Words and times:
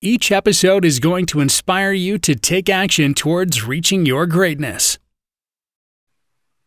Each 0.00 0.30
episode 0.30 0.84
is 0.84 1.00
going 1.00 1.26
to 1.26 1.40
inspire 1.40 1.90
you 1.90 2.18
to 2.18 2.36
take 2.36 2.68
action 2.68 3.14
towards 3.14 3.64
reaching 3.64 4.06
your 4.06 4.26
greatness. 4.26 4.96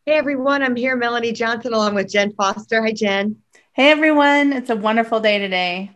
Hey 0.05 0.17
everyone, 0.17 0.61
I'm 0.61 0.75
here, 0.75 0.97
Melanie 0.97 1.31
Johnson, 1.31 1.73
along 1.73 1.95
with 1.95 2.11
Jen 2.11 2.33
Foster. 2.33 2.83
Hi, 2.83 2.91
Jen. 2.91 3.37
Hey 3.71 3.89
everyone, 3.89 4.51
it's 4.51 4.69
a 4.69 4.75
wonderful 4.75 5.21
day 5.21 5.39
today. 5.39 5.91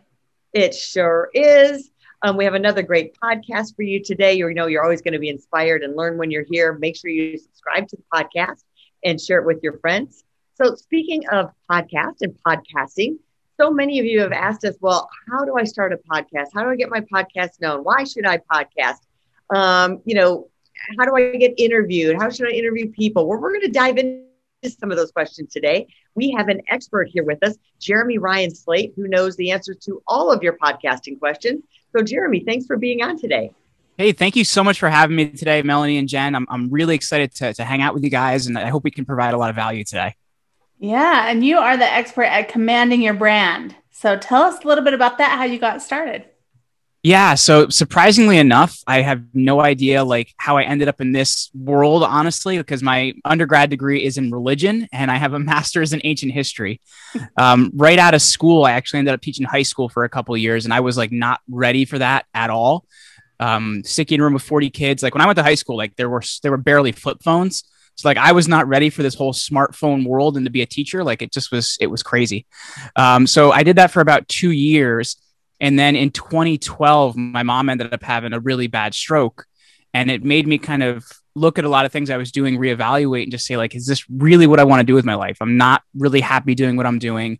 It 0.54 0.74
sure 0.74 1.28
is. 1.34 1.90
Um, 2.22 2.38
we 2.38 2.44
have 2.46 2.54
another 2.54 2.80
great 2.80 3.14
podcast 3.22 3.76
for 3.76 3.82
you 3.82 4.02
today. 4.02 4.32
You 4.32 4.54
know, 4.54 4.66
you're 4.66 4.82
always 4.82 5.02
going 5.02 5.12
to 5.12 5.18
be 5.18 5.28
inspired 5.28 5.82
and 5.82 5.94
learn 5.94 6.16
when 6.16 6.30
you're 6.30 6.46
here. 6.50 6.72
Make 6.72 6.96
sure 6.96 7.10
you 7.10 7.36
subscribe 7.36 7.86
to 7.88 7.96
the 7.96 8.02
podcast 8.14 8.62
and 9.04 9.20
share 9.20 9.40
it 9.40 9.46
with 9.46 9.62
your 9.62 9.76
friends. 9.80 10.24
So, 10.54 10.74
speaking 10.74 11.28
of 11.28 11.50
podcast 11.70 12.22
and 12.22 12.34
podcasting, 12.46 13.18
so 13.58 13.70
many 13.70 13.98
of 13.98 14.04
you 14.04 14.20
have 14.20 14.32
asked 14.32 14.64
us, 14.64 14.76
well, 14.80 15.08
how 15.30 15.44
do 15.44 15.56
I 15.56 15.64
start 15.64 15.92
a 15.92 15.98
podcast? 16.10 16.48
How 16.54 16.62
do 16.62 16.70
I 16.70 16.76
get 16.76 16.90
my 16.90 17.00
podcast 17.00 17.60
known? 17.60 17.84
Why 17.84 18.04
should 18.04 18.26
I 18.26 18.38
podcast? 18.38 18.98
Um, 19.54 20.00
you 20.04 20.14
know, 20.14 20.48
how 20.98 21.04
do 21.04 21.14
I 21.16 21.36
get 21.36 21.54
interviewed? 21.56 22.16
How 22.16 22.28
should 22.28 22.48
I 22.48 22.52
interview 22.52 22.90
people? 22.90 23.26
Well, 23.26 23.40
we're 23.40 23.52
going 23.52 23.62
to 23.62 23.70
dive 23.70 23.96
into 23.98 24.26
some 24.78 24.90
of 24.90 24.96
those 24.96 25.10
questions 25.10 25.52
today. 25.52 25.86
We 26.14 26.30
have 26.32 26.48
an 26.48 26.60
expert 26.68 27.08
here 27.08 27.24
with 27.24 27.42
us, 27.42 27.56
Jeremy 27.80 28.18
Ryan 28.18 28.54
Slate, 28.54 28.92
who 28.96 29.08
knows 29.08 29.36
the 29.36 29.50
answers 29.50 29.78
to 29.84 30.02
all 30.06 30.30
of 30.30 30.42
your 30.42 30.54
podcasting 30.54 31.18
questions. 31.18 31.62
So, 31.96 32.02
Jeremy, 32.02 32.42
thanks 32.44 32.66
for 32.66 32.76
being 32.76 33.02
on 33.02 33.18
today. 33.18 33.52
Hey, 33.96 34.12
thank 34.12 34.36
you 34.36 34.44
so 34.44 34.62
much 34.62 34.78
for 34.78 34.90
having 34.90 35.16
me 35.16 35.30
today, 35.30 35.62
Melanie 35.62 35.96
and 35.96 36.06
Jen. 36.06 36.34
I'm, 36.34 36.46
I'm 36.50 36.68
really 36.68 36.94
excited 36.94 37.34
to, 37.36 37.54
to 37.54 37.64
hang 37.64 37.80
out 37.80 37.94
with 37.94 38.04
you 38.04 38.10
guys, 38.10 38.46
and 38.46 38.58
I 38.58 38.68
hope 38.68 38.84
we 38.84 38.90
can 38.90 39.06
provide 39.06 39.32
a 39.32 39.38
lot 39.38 39.48
of 39.48 39.56
value 39.56 39.84
today. 39.84 40.14
Yeah, 40.78 41.30
and 41.30 41.44
you 41.44 41.58
are 41.58 41.76
the 41.76 41.90
expert 41.90 42.24
at 42.24 42.48
commanding 42.48 43.02
your 43.02 43.14
brand. 43.14 43.74
So 43.90 44.16
tell 44.16 44.42
us 44.42 44.62
a 44.62 44.68
little 44.68 44.84
bit 44.84 44.94
about 44.94 45.18
that, 45.18 45.38
how 45.38 45.44
you 45.44 45.58
got 45.58 45.82
started. 45.82 46.26
Yeah, 47.06 47.34
so 47.36 47.68
surprisingly 47.68 48.36
enough, 48.36 48.82
I 48.84 49.02
have 49.02 49.22
no 49.32 49.60
idea 49.60 50.02
like 50.02 50.34
how 50.38 50.56
I 50.56 50.64
ended 50.64 50.88
up 50.88 51.00
in 51.00 51.12
this 51.12 51.50
world 51.54 52.02
honestly 52.02 52.58
because 52.58 52.82
my 52.82 53.14
undergrad 53.24 53.70
degree 53.70 54.04
is 54.04 54.18
in 54.18 54.32
religion 54.32 54.88
and 54.92 55.08
I 55.08 55.14
have 55.14 55.32
a 55.32 55.38
master's 55.52 55.92
in 55.92 56.00
ancient 56.02 56.32
history. 56.32 56.80
Um, 57.38 57.70
right 57.74 57.98
out 57.98 58.14
of 58.14 58.22
school, 58.22 58.64
I 58.64 58.72
actually 58.72 58.98
ended 58.98 59.14
up 59.14 59.20
teaching 59.20 59.46
high 59.46 59.62
school 59.62 59.88
for 59.88 60.04
a 60.04 60.08
couple 60.08 60.36
years 60.36 60.64
and 60.64 60.74
I 60.74 60.80
was 60.80 60.96
like 60.96 61.12
not 61.12 61.40
ready 61.48 61.84
for 61.84 61.98
that 61.98 62.26
at 62.34 62.50
all. 62.50 62.84
Um, 63.38 63.82
sticking 63.84 64.16
in 64.16 64.20
a 64.20 64.24
room 64.24 64.34
with 64.34 64.42
40 64.42 64.70
kids, 64.70 65.02
like 65.02 65.14
when 65.14 65.22
I 65.22 65.26
went 65.26 65.36
to 65.36 65.42
high 65.42 65.54
school, 65.54 65.76
like 65.76 65.96
there 65.96 66.10
were 66.10 66.22
there 66.42 66.50
were 66.50 66.58
barely 66.58 66.92
flip 66.92 67.22
phones. 67.22 67.62
So 67.96 68.08
like 68.08 68.18
I 68.18 68.32
was 68.32 68.46
not 68.46 68.68
ready 68.68 68.90
for 68.90 69.02
this 69.02 69.14
whole 69.14 69.32
smartphone 69.32 70.06
world 70.06 70.36
and 70.36 70.46
to 70.46 70.50
be 70.50 70.62
a 70.62 70.66
teacher. 70.66 71.02
Like 71.02 71.22
it 71.22 71.32
just 71.32 71.50
was, 71.50 71.76
it 71.80 71.88
was 71.88 72.02
crazy. 72.02 72.46
Um, 72.94 73.26
so 73.26 73.52
I 73.52 73.62
did 73.62 73.76
that 73.76 73.90
for 73.90 74.00
about 74.00 74.28
two 74.28 74.52
years. 74.52 75.16
And 75.60 75.78
then 75.78 75.96
in 75.96 76.10
2012, 76.10 77.16
my 77.16 77.42
mom 77.42 77.68
ended 77.68 77.92
up 77.92 78.02
having 78.02 78.32
a 78.32 78.40
really 78.40 78.66
bad 78.66 78.94
stroke. 78.94 79.46
And 79.94 80.10
it 80.10 80.22
made 80.22 80.46
me 80.46 80.58
kind 80.58 80.82
of 80.82 81.06
look 81.34 81.58
at 81.58 81.64
a 81.64 81.68
lot 81.68 81.86
of 81.86 81.92
things 81.92 82.10
I 82.10 82.16
was 82.16 82.32
doing, 82.32 82.58
reevaluate, 82.58 83.24
and 83.24 83.32
just 83.32 83.46
say, 83.46 83.56
like, 83.56 83.74
is 83.74 83.86
this 83.86 84.08
really 84.10 84.46
what 84.46 84.60
I 84.60 84.64
want 84.64 84.80
to 84.80 84.84
do 84.84 84.94
with 84.94 85.04
my 85.04 85.14
life? 85.14 85.38
I'm 85.40 85.56
not 85.56 85.82
really 85.94 86.20
happy 86.20 86.54
doing 86.54 86.76
what 86.76 86.86
I'm 86.86 86.98
doing. 86.98 87.38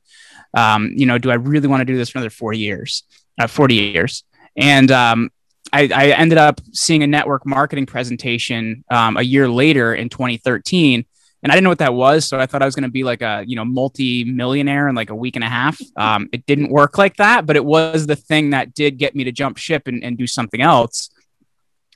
Um, 0.54 0.92
you 0.94 1.06
know, 1.06 1.18
do 1.18 1.30
I 1.30 1.34
really 1.34 1.68
want 1.68 1.80
to 1.82 1.84
do 1.84 1.96
this 1.96 2.10
for 2.10 2.18
another 2.18 2.30
four 2.30 2.52
years? 2.52 3.02
Uh, 3.38 3.46
40 3.46 3.74
years. 3.74 4.24
And 4.56 4.90
um, 4.90 5.30
I, 5.72 5.88
I, 5.94 6.06
ended 6.10 6.38
up 6.38 6.60
seeing 6.72 7.02
a 7.02 7.06
network 7.06 7.46
marketing 7.46 7.86
presentation 7.86 8.84
um, 8.90 9.16
a 9.16 9.22
year 9.22 9.48
later 9.48 9.94
in 9.94 10.08
2013 10.08 11.04
and 11.42 11.52
i 11.52 11.54
didn't 11.54 11.64
know 11.64 11.70
what 11.70 11.78
that 11.78 11.94
was 11.94 12.24
so 12.26 12.38
i 12.38 12.46
thought 12.46 12.62
i 12.62 12.64
was 12.64 12.74
going 12.74 12.84
to 12.84 12.90
be 12.90 13.04
like 13.04 13.22
a 13.22 13.44
you 13.46 13.56
know 13.56 13.64
multi-millionaire 13.64 14.88
in 14.88 14.94
like 14.94 15.10
a 15.10 15.14
week 15.14 15.36
and 15.36 15.44
a 15.44 15.48
half 15.48 15.78
um, 15.96 16.28
it 16.32 16.46
didn't 16.46 16.70
work 16.70 16.98
like 16.98 17.16
that 17.16 17.46
but 17.46 17.56
it 17.56 17.64
was 17.64 18.06
the 18.06 18.16
thing 18.16 18.50
that 18.50 18.74
did 18.74 18.98
get 18.98 19.14
me 19.14 19.24
to 19.24 19.32
jump 19.32 19.56
ship 19.56 19.86
and, 19.86 20.02
and 20.04 20.18
do 20.18 20.26
something 20.26 20.60
else 20.60 21.10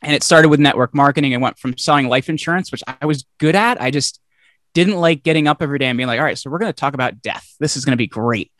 and 0.02 0.14
it 0.14 0.22
started 0.22 0.48
with 0.48 0.60
network 0.60 0.94
marketing 0.94 1.34
and 1.34 1.42
went 1.42 1.58
from 1.58 1.76
selling 1.76 2.08
life 2.08 2.28
insurance 2.28 2.72
which 2.72 2.82
i 2.87 3.06
was 3.06 3.25
good 3.38 3.54
at 3.54 3.81
i 3.81 3.91
just 3.91 4.20
didn't 4.75 4.97
like 4.97 5.22
getting 5.22 5.48
up 5.48 5.62
every 5.62 5.78
day 5.78 5.87
and 5.87 5.97
being 5.97 6.06
like, 6.06 6.19
all 6.19 6.25
right, 6.25 6.38
so 6.38 6.50
we're 6.50 6.58
going 6.58 6.72
to 6.72 6.76
talk 6.76 6.94
about 6.94 7.22
death. 7.22 7.56
This 7.58 7.76
is 7.76 7.84
going 7.84 7.92
to 7.92 7.97
be 7.97 8.06
great. 8.06 8.52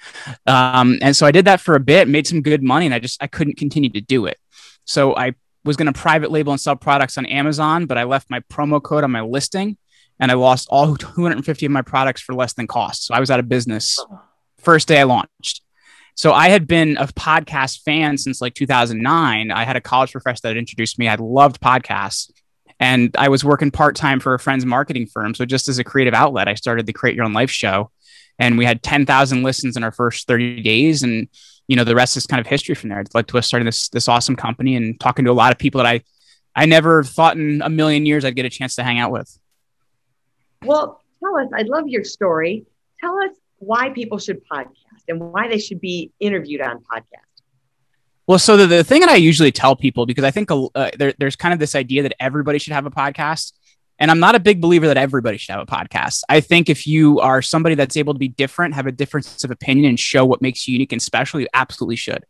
Um, 0.47 0.99
and 1.03 1.15
so 1.15 1.27
I 1.27 1.31
did 1.31 1.45
that 1.45 1.61
for 1.61 1.75
a 1.75 1.81
bit, 1.81 2.09
made 2.09 2.27
some 2.27 2.43
good 2.43 2.63
money, 2.63 2.87
and 2.87 2.95
I 2.95 2.99
just 2.99 3.23
I 3.23 3.27
couldn't 3.27 3.57
continue 3.57 3.91
to 3.91 4.01
do 4.01 4.27
it. 4.27 4.39
So 4.85 5.15
I 5.17 5.35
was 5.65 5.77
going 5.77 5.93
to 5.93 5.99
private 5.99 6.31
label 6.31 6.53
and 6.53 6.61
sell 6.61 6.77
products 6.77 7.19
on 7.19 7.27
Amazon, 7.27 7.87
but 7.87 7.99
I 7.99 8.05
left 8.05 8.31
my 8.31 8.41
promo 8.41 8.83
code 8.83 9.05
on 9.05 9.11
my 9.11 9.21
listing 9.21 9.77
and 10.19 10.31
I 10.31 10.35
lost 10.35 10.69
all 10.71 10.97
250 10.97 11.67
of 11.67 11.73
my 11.73 11.83
products 11.83 12.21
for 12.21 12.35
less 12.35 12.53
than 12.53 12.67
cost. 12.67 13.07
So 13.07 13.15
I 13.15 13.21
was 13.21 13.31
out 13.31 13.41
of 13.41 13.49
business 13.49 13.99
first 14.61 14.89
day 14.89 15.01
I 15.01 15.05
launched. 15.05 15.63
So 16.15 16.33
I 16.33 16.49
had 16.49 16.67
been 16.67 16.97
a 16.99 17.07
podcast 17.07 17.83
fan 17.83 18.19
since 18.19 18.41
like 18.41 18.55
2009. 18.55 19.51
I 19.51 19.65
had 19.65 19.77
a 19.77 19.81
college 19.81 20.13
professor 20.13 20.49
that 20.49 20.57
introduced 20.57 20.99
me. 20.99 21.09
I 21.09 21.15
loved 21.15 21.61
podcasts 21.61 22.31
and 22.79 23.15
I 23.17 23.29
was 23.29 23.45
working 23.45 23.71
part 23.71 23.97
time 23.97 24.21
for 24.21 24.35
a 24.35 24.39
friend's 24.39 24.67
marketing 24.67 25.07
firm. 25.07 25.35
So 25.35 25.47
just 25.47 25.69
as 25.69 25.79
a 25.79 25.85
creative 25.85 26.15
outlet, 26.15 26.49
I 26.49 26.55
started 26.55 26.87
the 26.87 26.93
Create 26.93 27.17
Your 27.17 27.25
Own 27.25 27.33
Life 27.33 27.51
show 27.51 27.91
and 28.39 28.59
we 28.59 28.65
had 28.65 28.83
10,000 28.83 29.43
listens 29.43 29.77
in 29.77 29.85
our 29.85 29.93
first 29.93 30.27
30 30.27 30.63
days. 30.63 31.03
And 31.03 31.29
you 31.71 31.77
know, 31.77 31.85
the 31.85 31.95
rest 31.95 32.17
is 32.17 32.27
kind 32.27 32.41
of 32.41 32.49
history 32.49 32.75
from 32.75 32.89
there. 32.89 32.99
It 32.99 33.15
led 33.15 33.29
to 33.29 33.39
us 33.39 33.47
starting 33.47 33.65
this 33.65 33.89
this 33.91 34.09
awesome 34.09 34.35
company 34.35 34.75
and 34.75 34.99
talking 34.99 35.25
to 35.25 35.31
a 35.31 35.39
lot 35.43 35.53
of 35.53 35.59
people 35.59 35.79
that 35.79 35.87
I 35.87 36.03
I 36.57 36.67
never 36.67 37.05
thought 37.05 37.37
in 37.37 37.63
a 37.63 37.71
million 37.71 38.07
years 38.07 38.25
I'd 38.25 38.35
get 38.35 38.45
a 38.45 38.51
chance 38.51 38.75
to 38.75 38.83
hang 38.83 38.99
out 38.99 39.13
with. 39.13 39.39
Well, 40.65 41.01
tell 41.21 41.39
us, 41.39 41.49
I 41.57 41.63
love 41.63 41.85
your 41.87 42.03
story. 42.03 42.67
Tell 43.01 43.17
us 43.23 43.37
why 43.59 43.91
people 43.91 44.19
should 44.19 44.43
podcast 44.49 44.73
and 45.07 45.21
why 45.21 45.47
they 45.47 45.59
should 45.59 45.81
be 45.81 46.11
interviewed 46.19 46.61
on 46.61 46.79
podcast. 46.79 47.31
Well, 48.27 48.41
so 48.41 48.57
the, 48.57 48.67
the 48.67 48.83
thing 48.83 49.01
that 49.03 49.09
I 49.09 49.17
usually 49.17 49.53
tell 49.53 49.77
people, 49.77 50.07
because 50.07 50.25
I 50.25 50.33
think 50.33 50.51
uh, 50.51 50.91
there, 50.99 51.15
there's 51.19 51.37
kind 51.37 51.53
of 51.55 51.61
this 51.61 51.77
idea 51.77 52.03
that 52.03 52.15
everybody 52.19 52.59
should 52.59 52.73
have 52.73 52.87
a 52.87 52.91
podcast. 52.91 53.53
And 54.01 54.11
I'm 54.11 54.19
not 54.19 54.35
a 54.35 54.41
big 54.41 54.63
believer 54.63 54.87
that 54.87 54.97
everybody 54.97 55.37
should 55.37 55.53
have 55.53 55.63
a 55.63 55.67
podcast. 55.67 56.23
I 56.29 56.41
think 56.41 56.71
if 56.71 56.87
you 56.87 57.21
are 57.21 57.43
somebody 57.43 57.75
that's 57.75 57.99
able 57.99 58.15
to 58.15 58.19
be 58.19 58.29
different, 58.29 58.75
have 58.75 58.87
a 58.87 58.93
difference 58.93 59.45
of 59.45 59.51
opinion, 59.51 59.87
and 59.91 60.01
show 60.01 60.25
what 60.25 60.41
makes 60.41 60.67
you 60.67 60.73
unique 60.73 60.93
and 60.93 61.03
special, 61.03 61.39
you 61.39 61.47
absolutely 61.53 61.97
should. 61.97 62.25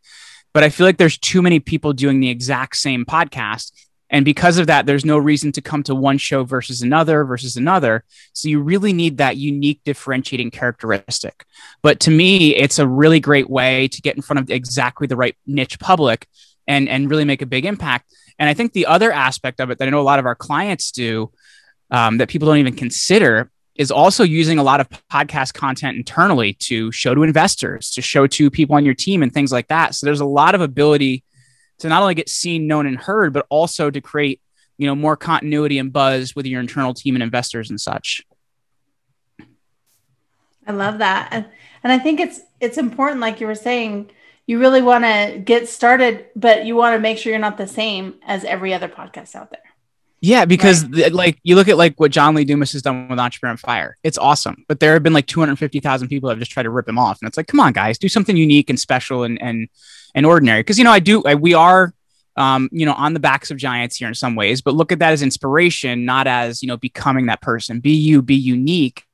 But 0.52 0.64
I 0.64 0.68
feel 0.68 0.84
like 0.84 0.98
there's 0.98 1.16
too 1.16 1.42
many 1.42 1.60
people 1.60 1.92
doing 1.92 2.18
the 2.18 2.28
exact 2.28 2.76
same 2.76 3.04
podcast. 3.04 3.70
And 4.12 4.24
because 4.24 4.58
of 4.58 4.66
that, 4.66 4.86
there's 4.86 5.04
no 5.04 5.16
reason 5.16 5.52
to 5.52 5.62
come 5.62 5.84
to 5.84 5.94
one 5.94 6.18
show 6.18 6.42
versus 6.42 6.82
another 6.82 7.24
versus 7.24 7.56
another. 7.56 8.02
So 8.32 8.48
you 8.48 8.60
really 8.60 8.92
need 8.92 9.18
that 9.18 9.36
unique 9.36 9.80
differentiating 9.84 10.50
characteristic. 10.50 11.44
But 11.82 12.00
to 12.00 12.10
me, 12.10 12.56
it's 12.56 12.80
a 12.80 12.88
really 12.88 13.20
great 13.20 13.48
way 13.48 13.86
to 13.86 14.02
get 14.02 14.16
in 14.16 14.22
front 14.22 14.40
of 14.40 14.50
exactly 14.50 15.06
the 15.06 15.16
right 15.16 15.36
niche 15.46 15.78
public 15.78 16.26
and, 16.66 16.88
and 16.88 17.08
really 17.08 17.24
make 17.24 17.42
a 17.42 17.46
big 17.46 17.64
impact. 17.64 18.12
And 18.40 18.48
I 18.48 18.54
think 18.54 18.72
the 18.72 18.86
other 18.86 19.12
aspect 19.12 19.60
of 19.60 19.70
it 19.70 19.78
that 19.78 19.86
I 19.86 19.90
know 19.92 20.00
a 20.00 20.02
lot 20.02 20.18
of 20.18 20.26
our 20.26 20.34
clients 20.34 20.90
do 20.90 21.30
um, 21.90 22.18
that 22.18 22.28
people 22.28 22.46
don't 22.46 22.58
even 22.58 22.76
consider 22.76 23.50
is 23.76 23.90
also 23.90 24.24
using 24.24 24.58
a 24.58 24.62
lot 24.62 24.80
of 24.80 24.88
podcast 25.10 25.54
content 25.54 25.96
internally 25.96 26.52
to 26.52 26.92
show 26.92 27.14
to 27.14 27.22
investors, 27.22 27.90
to 27.92 28.02
show 28.02 28.26
to 28.26 28.50
people 28.50 28.76
on 28.76 28.84
your 28.84 28.94
team 28.94 29.22
and 29.22 29.32
things 29.32 29.52
like 29.52 29.68
that. 29.68 29.94
So 29.94 30.06
there's 30.06 30.20
a 30.20 30.26
lot 30.26 30.54
of 30.54 30.60
ability 30.60 31.24
to 31.78 31.88
not 31.88 32.02
only 32.02 32.14
get 32.14 32.28
seen, 32.28 32.66
known, 32.66 32.86
and 32.86 32.98
heard, 32.98 33.32
but 33.32 33.46
also 33.48 33.90
to 33.90 34.00
create, 34.00 34.40
you 34.76 34.86
know, 34.86 34.94
more 34.94 35.16
continuity 35.16 35.78
and 35.78 35.92
buzz 35.92 36.36
with 36.36 36.46
your 36.46 36.60
internal 36.60 36.92
team 36.92 37.16
and 37.16 37.22
investors 37.22 37.70
and 37.70 37.80
such. 37.80 38.22
I 40.66 40.72
love 40.72 40.98
that. 40.98 41.28
And, 41.30 41.46
and 41.82 41.92
I 41.92 41.98
think 41.98 42.20
it's 42.20 42.40
it's 42.60 42.76
important, 42.76 43.20
like 43.20 43.40
you 43.40 43.46
were 43.46 43.54
saying, 43.54 44.10
you 44.46 44.58
really 44.58 44.82
want 44.82 45.04
to 45.04 45.40
get 45.42 45.68
started, 45.68 46.26
but 46.36 46.66
you 46.66 46.76
want 46.76 46.94
to 46.96 47.00
make 47.00 47.16
sure 47.16 47.30
you're 47.30 47.40
not 47.40 47.56
the 47.56 47.66
same 47.66 48.16
as 48.26 48.44
every 48.44 48.74
other 48.74 48.88
podcast 48.88 49.34
out 49.34 49.50
there. 49.50 49.62
Yeah, 50.22 50.44
because 50.44 50.86
right. 50.86 51.12
like 51.12 51.38
you 51.42 51.54
look 51.54 51.68
at 51.68 51.78
like 51.78 51.98
what 51.98 52.10
John 52.10 52.34
Lee 52.34 52.44
Dumas 52.44 52.72
has 52.72 52.82
done 52.82 53.08
with 53.08 53.18
Entrepreneur 53.18 53.52
on 53.52 53.56
Fire, 53.56 53.96
it's 54.02 54.18
awesome. 54.18 54.64
But 54.68 54.78
there 54.78 54.92
have 54.92 55.02
been 55.02 55.14
like 55.14 55.26
250,000 55.26 56.08
people 56.08 56.28
that 56.28 56.34
have 56.34 56.40
just 56.40 56.50
tried 56.50 56.64
to 56.64 56.70
rip 56.70 56.88
him 56.88 56.98
off, 56.98 57.18
and 57.20 57.28
it's 57.28 57.38
like, 57.38 57.46
come 57.46 57.60
on, 57.60 57.72
guys, 57.72 57.98
do 57.98 58.08
something 58.08 58.36
unique 58.36 58.68
and 58.68 58.78
special 58.78 59.24
and 59.24 59.40
and 59.40 59.68
and 60.14 60.26
ordinary. 60.26 60.60
Because 60.60 60.76
you 60.76 60.84
know, 60.84 60.92
I 60.92 60.98
do, 60.98 61.22
I, 61.24 61.36
we 61.36 61.54
are, 61.54 61.94
um, 62.36 62.68
you 62.70 62.84
know, 62.84 62.92
on 62.92 63.14
the 63.14 63.20
backs 63.20 63.50
of 63.50 63.56
giants 63.56 63.96
here 63.96 64.08
in 64.08 64.14
some 64.14 64.34
ways, 64.34 64.60
but 64.60 64.74
look 64.74 64.92
at 64.92 64.98
that 64.98 65.12
as 65.12 65.22
inspiration, 65.22 66.04
not 66.04 66.26
as 66.26 66.62
you 66.62 66.68
know 66.68 66.76
becoming 66.76 67.26
that 67.26 67.40
person. 67.40 67.80
Be 67.80 67.92
you, 67.92 68.20
be 68.20 68.36
unique, 68.36 69.04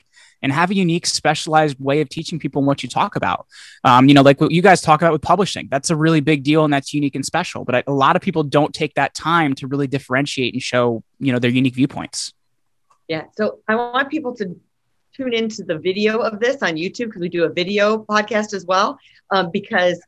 and 0.43 0.53
have 0.53 0.71
a 0.71 0.75
unique 0.75 1.07
specialized 1.07 1.79
way 1.79 2.01
of 2.01 2.09
teaching 2.09 2.39
people 2.39 2.63
what 2.63 2.83
you 2.83 2.89
talk 2.89 3.17
about. 3.17 3.47
Um, 3.85 4.09
you 4.09 4.15
know 4.15 4.23
like 4.23 4.41
what 4.41 4.51
you 4.51 4.63
guys 4.63 4.81
talk 4.81 5.01
about 5.01 5.13
with 5.13 5.23
publishing 5.23 5.69
that's 5.71 5.91
a 5.91 5.97
really 5.97 6.21
big 6.21 6.43
deal 6.43 6.65
and 6.65 6.73
that's 6.73 6.93
unique 6.93 7.15
and 7.15 7.25
special 7.25 7.65
but 7.65 7.85
a 7.87 7.93
lot 7.93 8.17
of 8.17 8.23
people 8.23 8.43
don't 8.43 8.75
take 8.75 8.95
that 8.95 9.15
time 9.15 9.55
to 9.55 9.67
really 9.67 9.87
differentiate 9.87 10.55
and 10.55 10.63
show 10.63 11.03
you 11.19 11.33
know 11.33 11.39
their 11.39 11.51
unique 11.51 11.75
viewpoints. 11.75 12.33
Yeah 13.09 13.25
so 13.37 13.61
i 13.69 13.75
want 13.75 14.11
people 14.11 14.35
to 14.37 14.59
tune 15.15 15.33
into 15.33 15.63
the 15.65 15.79
video 15.79 16.19
of 16.19 16.41
this 16.41 16.63
on 16.63 16.75
youtube 16.75 17.07
because 17.07 17.21
we 17.21 17.29
do 17.29 17.45
a 17.45 17.49
video 17.49 17.99
podcast 18.05 18.53
as 18.53 18.67
well 18.67 18.99
um, 19.31 19.51
because 19.53 20.01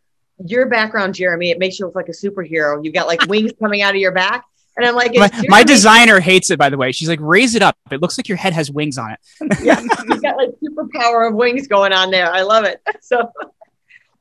your 0.44 0.66
background 0.66 1.14
jeremy 1.14 1.50
it 1.50 1.58
makes 1.58 1.78
you 1.78 1.86
look 1.86 1.94
like 1.94 2.08
a 2.08 2.12
superhero. 2.12 2.82
You've 2.82 2.94
got 2.94 3.06
like 3.06 3.26
wings 3.28 3.52
coming 3.58 3.82
out 3.82 3.94
of 3.94 4.00
your 4.00 4.12
back 4.12 4.44
and 4.78 4.86
I'm 4.86 4.94
like, 4.94 5.12
my, 5.14 5.28
my, 5.48 5.64
designer 5.64 6.20
hates 6.20 6.50
it, 6.50 6.58
by 6.58 6.70
the 6.70 6.76
way. 6.76 6.92
She's 6.92 7.08
like, 7.08 7.19
raise 7.20 7.56
it 7.56 7.62
up. 7.62 7.76
It 7.90 8.00
looks 8.00 8.16
like 8.16 8.28
your 8.28 8.38
head 8.38 8.52
has 8.52 8.70
wings 8.70 8.96
on 8.96 9.10
it. 9.10 9.19
yeah, 9.62 9.80
you've 9.80 10.22
got 10.22 10.36
like 10.36 10.50
superpower 10.62 11.28
of 11.28 11.34
wings 11.34 11.66
going 11.66 11.92
on 11.92 12.12
there. 12.12 12.32
I 12.32 12.42
love 12.42 12.64
it. 12.64 12.80
So, 13.00 13.19
all 13.20 13.52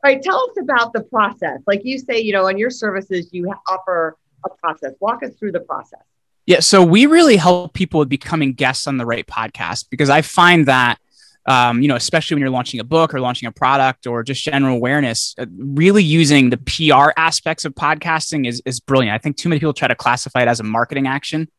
right, 0.04 0.22
tell 0.22 0.50
us 0.50 0.56
about 0.62 0.94
the 0.94 1.04
process. 1.04 1.60
Like 1.68 1.82
you 1.84 2.00
say, 2.00 2.22
you 2.22 2.32
know, 2.32 2.48
on 2.48 2.58
your 2.58 2.70
services, 2.70 3.30
you 3.34 3.52
offer 3.68 4.16
a 4.46 4.50
process. 4.50 4.94
Walk 5.02 5.24
us 5.24 5.36
through 5.36 5.52
the 5.52 5.60
process. 5.60 6.00
Yeah, 6.46 6.62
so 6.62 6.82
we 6.82 7.06
really 7.06 7.36
help 7.36 7.74
people 7.74 8.00
with 8.00 8.08
becoming 8.08 8.54
guests 8.54 8.88
on 8.88 8.98
the 8.98 9.06
right 9.06 9.28
podcast 9.28 9.90
because 9.90 10.10
I 10.10 10.22
find 10.22 10.68
that 10.68 11.00
um, 11.48 11.82
you 11.82 11.88
know, 11.88 11.96
especially 11.96 12.36
when 12.36 12.42
you're 12.42 12.50
launching 12.50 12.80
a 12.80 12.84
book 12.84 13.14
or 13.14 13.22
launching 13.22 13.48
a 13.48 13.52
product 13.52 14.06
or 14.06 14.22
just 14.22 14.44
general 14.44 14.76
awareness, 14.76 15.34
uh, 15.40 15.46
really 15.58 16.04
using 16.04 16.50
the 16.50 16.58
PR 16.58 17.12
aspects 17.18 17.64
of 17.64 17.74
podcasting 17.74 18.46
is, 18.46 18.62
is 18.66 18.82
brilliant. 18.82 19.16
I 19.16 19.18
think 19.18 19.38
too 19.38 19.48
many 19.48 19.60
people 19.60 19.74
try 19.74 19.88
to 19.88 19.96
classify 19.96 20.42
it 20.42 20.50
as 20.50 20.60
a 20.60 20.64
marketing 20.64 21.08
action, 21.08 21.50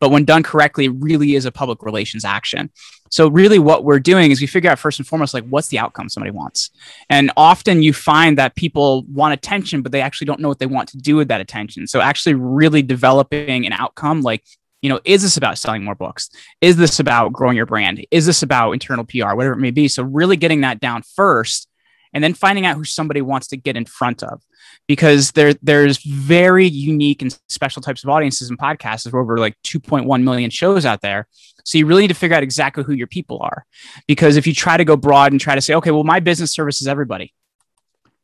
but 0.00 0.10
when 0.10 0.24
done 0.24 0.42
correctly, 0.42 0.86
it 0.86 0.94
really 0.98 1.36
is 1.36 1.46
a 1.46 1.52
public 1.52 1.82
relations 1.82 2.24
action. 2.24 2.70
So 3.10 3.28
really 3.28 3.58
what 3.58 3.84
we're 3.84 3.98
doing 4.00 4.30
is 4.30 4.40
we 4.40 4.46
figure 4.46 4.70
out 4.70 4.78
first 4.78 4.98
and 4.98 5.06
foremost, 5.06 5.34
like 5.34 5.46
what's 5.48 5.68
the 5.68 5.78
outcome 5.78 6.08
somebody 6.08 6.30
wants. 6.30 6.70
And 7.08 7.30
often 7.36 7.82
you 7.82 7.92
find 7.92 8.38
that 8.38 8.54
people 8.54 9.04
want 9.04 9.34
attention, 9.34 9.82
but 9.82 9.92
they 9.92 10.00
actually 10.00 10.26
don't 10.26 10.40
know 10.40 10.48
what 10.48 10.60
they 10.60 10.66
want 10.66 10.88
to 10.90 10.98
do 10.98 11.16
with 11.16 11.28
that 11.28 11.40
attention. 11.40 11.86
So 11.86 12.00
actually 12.00 12.34
really 12.34 12.82
developing 12.82 13.66
an 13.66 13.72
outcome 13.72 14.22
like 14.22 14.44
you 14.82 14.88
know, 14.88 15.00
is 15.04 15.22
this 15.22 15.36
about 15.36 15.58
selling 15.58 15.84
more 15.84 15.94
books? 15.94 16.30
Is 16.60 16.76
this 16.76 17.00
about 17.00 17.32
growing 17.32 17.56
your 17.56 17.66
brand? 17.66 18.04
Is 18.10 18.26
this 18.26 18.42
about 18.42 18.72
internal 18.72 19.04
PR, 19.04 19.34
whatever 19.34 19.54
it 19.54 19.58
may 19.58 19.70
be? 19.70 19.88
So, 19.88 20.02
really 20.02 20.36
getting 20.36 20.62
that 20.62 20.80
down 20.80 21.02
first 21.02 21.68
and 22.12 22.24
then 22.24 22.34
finding 22.34 22.66
out 22.66 22.76
who 22.76 22.84
somebody 22.84 23.22
wants 23.22 23.48
to 23.48 23.56
get 23.56 23.76
in 23.76 23.84
front 23.84 24.22
of 24.22 24.42
because 24.88 25.32
there 25.32 25.54
there's 25.62 25.98
very 25.98 26.66
unique 26.66 27.22
and 27.22 27.38
special 27.48 27.82
types 27.82 28.02
of 28.02 28.10
audiences 28.10 28.48
and 28.48 28.58
podcasts. 28.58 29.04
There's 29.04 29.14
over 29.14 29.38
like 29.38 29.56
2.1 29.62 30.22
million 30.22 30.50
shows 30.50 30.84
out 30.84 31.00
there. 31.00 31.28
So 31.64 31.78
you 31.78 31.86
really 31.86 32.02
need 32.02 32.08
to 32.08 32.14
figure 32.14 32.36
out 32.36 32.42
exactly 32.42 32.84
who 32.84 32.92
your 32.92 33.06
people 33.06 33.38
are. 33.42 33.64
Because 34.08 34.36
if 34.36 34.46
you 34.46 34.54
try 34.54 34.76
to 34.76 34.84
go 34.84 34.96
broad 34.96 35.32
and 35.32 35.40
try 35.40 35.54
to 35.54 35.60
say, 35.60 35.74
okay, 35.74 35.90
well, 35.90 36.04
my 36.04 36.20
business 36.20 36.52
services 36.52 36.88
everybody, 36.88 37.32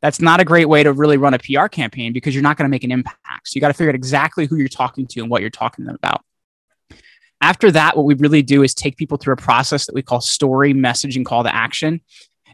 that's 0.01 0.19
not 0.19 0.39
a 0.39 0.45
great 0.45 0.65
way 0.65 0.83
to 0.83 0.91
really 0.93 1.17
run 1.17 1.33
a 1.33 1.39
PR 1.39 1.67
campaign 1.67 2.13
because 2.13 2.35
you're 2.35 2.43
not 2.43 2.57
going 2.57 2.65
to 2.65 2.71
make 2.71 2.83
an 2.83 2.91
impact. 2.91 3.47
So 3.47 3.55
you 3.55 3.61
got 3.61 3.69
to 3.69 3.73
figure 3.73 3.89
out 3.89 3.95
exactly 3.95 4.45
who 4.45 4.57
you're 4.57 4.67
talking 4.67 5.07
to 5.07 5.21
and 5.21 5.29
what 5.29 5.41
you're 5.41 5.49
talking 5.49 5.85
to 5.85 5.87
them 5.87 5.95
about. 5.95 6.23
After 7.41 7.71
that, 7.71 7.95
what 7.95 8.05
we 8.05 8.15
really 8.15 8.41
do 8.41 8.63
is 8.63 8.73
take 8.73 8.97
people 8.97 9.17
through 9.17 9.33
a 9.33 9.37
process 9.37 9.85
that 9.85 9.95
we 9.95 10.01
call 10.01 10.21
story, 10.21 10.73
message, 10.73 11.15
and 11.15 11.25
call 11.25 11.43
to 11.43 11.53
action. 11.53 12.01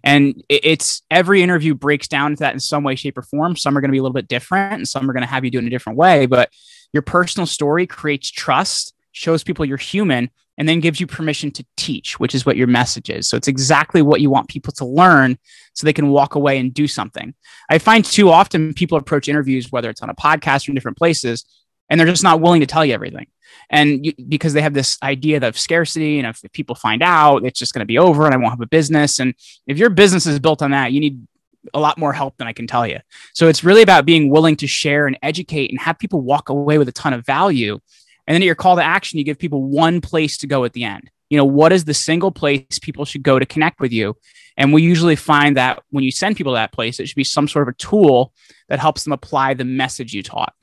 And 0.03 0.44
it's 0.50 1.01
every 1.09 1.41
interview 1.41 1.74
breaks 1.74 2.09
down 2.09 2.31
to 2.31 2.39
that 2.39 2.53
in 2.53 2.59
some 2.59 2.83
way, 2.83 2.95
shape, 2.95 3.18
or 3.18 3.21
form. 3.21 3.56
Some 3.56 3.77
are 3.77 3.81
going 3.81 3.89
to 3.89 3.94
be 3.94 4.00
a 4.00 4.01
little 4.01 4.13
bit 4.13 4.27
different, 4.27 4.74
and 4.74 4.88
some 4.88 5.09
are 5.09 5.13
going 5.13 5.24
to 5.24 5.30
have 5.30 5.45
you 5.45 5.51
do 5.51 5.59
it 5.59 5.62
in 5.62 5.68
a 5.68 5.69
different 5.69 5.97
way. 5.97 6.25
But 6.25 6.50
your 6.91 7.03
personal 7.03 7.45
story 7.45 7.88
creates 7.88 8.30
trust, 8.30 8.94
shows 9.13 9.44
people 9.44 9.63
you're 9.63 9.77
human, 9.77 10.30
and 10.57 10.68
then 10.68 10.81
gives 10.81 11.00
you 11.00 11.07
permission 11.07 11.51
to 11.51 11.65
teach, 11.77 12.19
which 12.19 12.35
is 12.35 12.45
what 12.45 12.57
your 12.57 12.68
message 12.68 13.09
is. 13.09 13.27
So 13.27 13.38
it's 13.38 13.47
exactly 13.47 14.01
what 14.01 14.21
you 14.21 14.30
want 14.30 14.50
people 14.50 14.74
to 14.74 14.85
learn 14.85 15.38
so 15.74 15.85
they 15.85 15.94
can 15.94 16.09
walk 16.09 16.35
away 16.35 16.59
and 16.59 16.74
do 16.74 16.88
something. 16.88 17.33
I 17.69 17.80
find 17.80 18.06
too 18.06 18.30
often 18.30 18.74
people 18.74 18.97
approach 18.97 19.27
interviews, 19.27 19.71
whether 19.71 19.89
it's 19.89 20.01
on 20.01 20.09
a 20.09 20.15
podcast 20.15 20.68
or 20.68 20.71
in 20.71 20.75
different 20.75 20.97
places, 20.97 21.45
and 21.89 22.00
they're 22.00 22.07
just 22.07 22.24
not 22.24 22.41
willing 22.41 22.62
to 22.62 22.68
tell 22.68 22.85
you 22.85 22.94
everything. 22.94 23.27
And 23.69 24.06
you, 24.06 24.13
because 24.27 24.53
they 24.53 24.62
have 24.62 24.74
this 24.74 24.97
idea 25.03 25.45
of 25.45 25.57
scarcity 25.57 26.19
and 26.19 26.27
if, 26.27 26.44
if 26.44 26.51
people 26.51 26.75
find 26.75 27.01
out 27.01 27.45
it's 27.45 27.59
just 27.59 27.74
going 27.74 27.81
to 27.81 27.85
be 27.85 27.97
over 27.97 28.25
and 28.25 28.33
i 28.33 28.38
won't 28.38 28.51
have 28.51 28.62
a 28.62 28.68
business. 28.68 29.19
And 29.19 29.33
if 29.68 29.77
your 29.77 29.89
business 29.89 30.25
is 30.25 30.39
built 30.39 30.62
on 30.62 30.71
that 30.71 30.91
you 30.91 31.00
need 31.00 31.25
a 31.74 31.80
lot 31.80 31.97
more 31.97 32.12
help 32.12 32.38
than 32.38 32.47
i 32.47 32.53
can 32.53 32.68
tell 32.68 32.85
you. 32.85 33.00
So 33.33 33.47
it's 33.47 33.63
really 33.63 33.81
about 33.81 34.06
being 34.06 34.30
willing 34.30 34.56
to 34.57 34.68
share 34.68 35.07
and 35.07 35.18
educate 35.21 35.69
and 35.69 35.80
have 35.80 36.00
people 36.00 36.21
walk 36.21 36.50
away 36.50 36.77
with 36.77 36.89
a 36.89 36.94
ton 36.94 37.13
of 37.13 37.25
value. 37.25 37.80
And 38.27 38.33
then 38.33 38.41
at 38.41 38.45
your 38.45 38.56
call 38.56 38.75
to 38.75 38.83
action 38.83 39.19
you 39.19 39.25
give 39.25 39.39
people 39.39 39.63
one 39.63 40.01
place 40.01 40.38
to 40.38 40.47
go 40.47 40.65
at 40.65 40.74
the 40.74 40.83
end. 40.83 41.09
You 41.30 41.38
know 41.38 41.45
what 41.45 41.74
is 41.74 41.85
the 41.85 41.94
single 41.94 42.31
place 42.31 42.80
people 42.81 43.06
should 43.06 43.24
go 43.24 43.39
to 43.39 43.45
connect 43.45 43.80
with 43.80 43.91
you? 43.91 44.15
And 44.56 44.71
we 44.71 44.83
usually 44.83 45.15
find 45.15 45.57
that 45.57 45.81
when 45.89 46.03
you 46.03 46.12
send 46.12 46.38
people 46.38 46.53
to 46.53 46.57
that 46.57 46.74
place 46.74 47.00
it 47.00 47.07
should 47.07 47.15
be 47.15 47.24
some 47.24 47.47
sort 47.47 47.68
of 47.68 47.74
a 47.74 47.77
tool 47.77 48.33
that 48.69 48.80
helps 48.80 49.03
them 49.03 49.13
apply 49.13 49.53
the 49.53 49.65
message 49.65 50.13
you 50.13 50.24
taught 50.24 50.53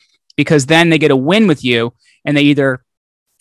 because 0.41 0.65
then 0.65 0.89
they 0.89 0.97
get 0.97 1.11
a 1.11 1.17
win 1.17 1.47
with 1.47 1.63
you 1.63 1.93
and 2.25 2.35
they 2.35 2.41
either 2.41 2.83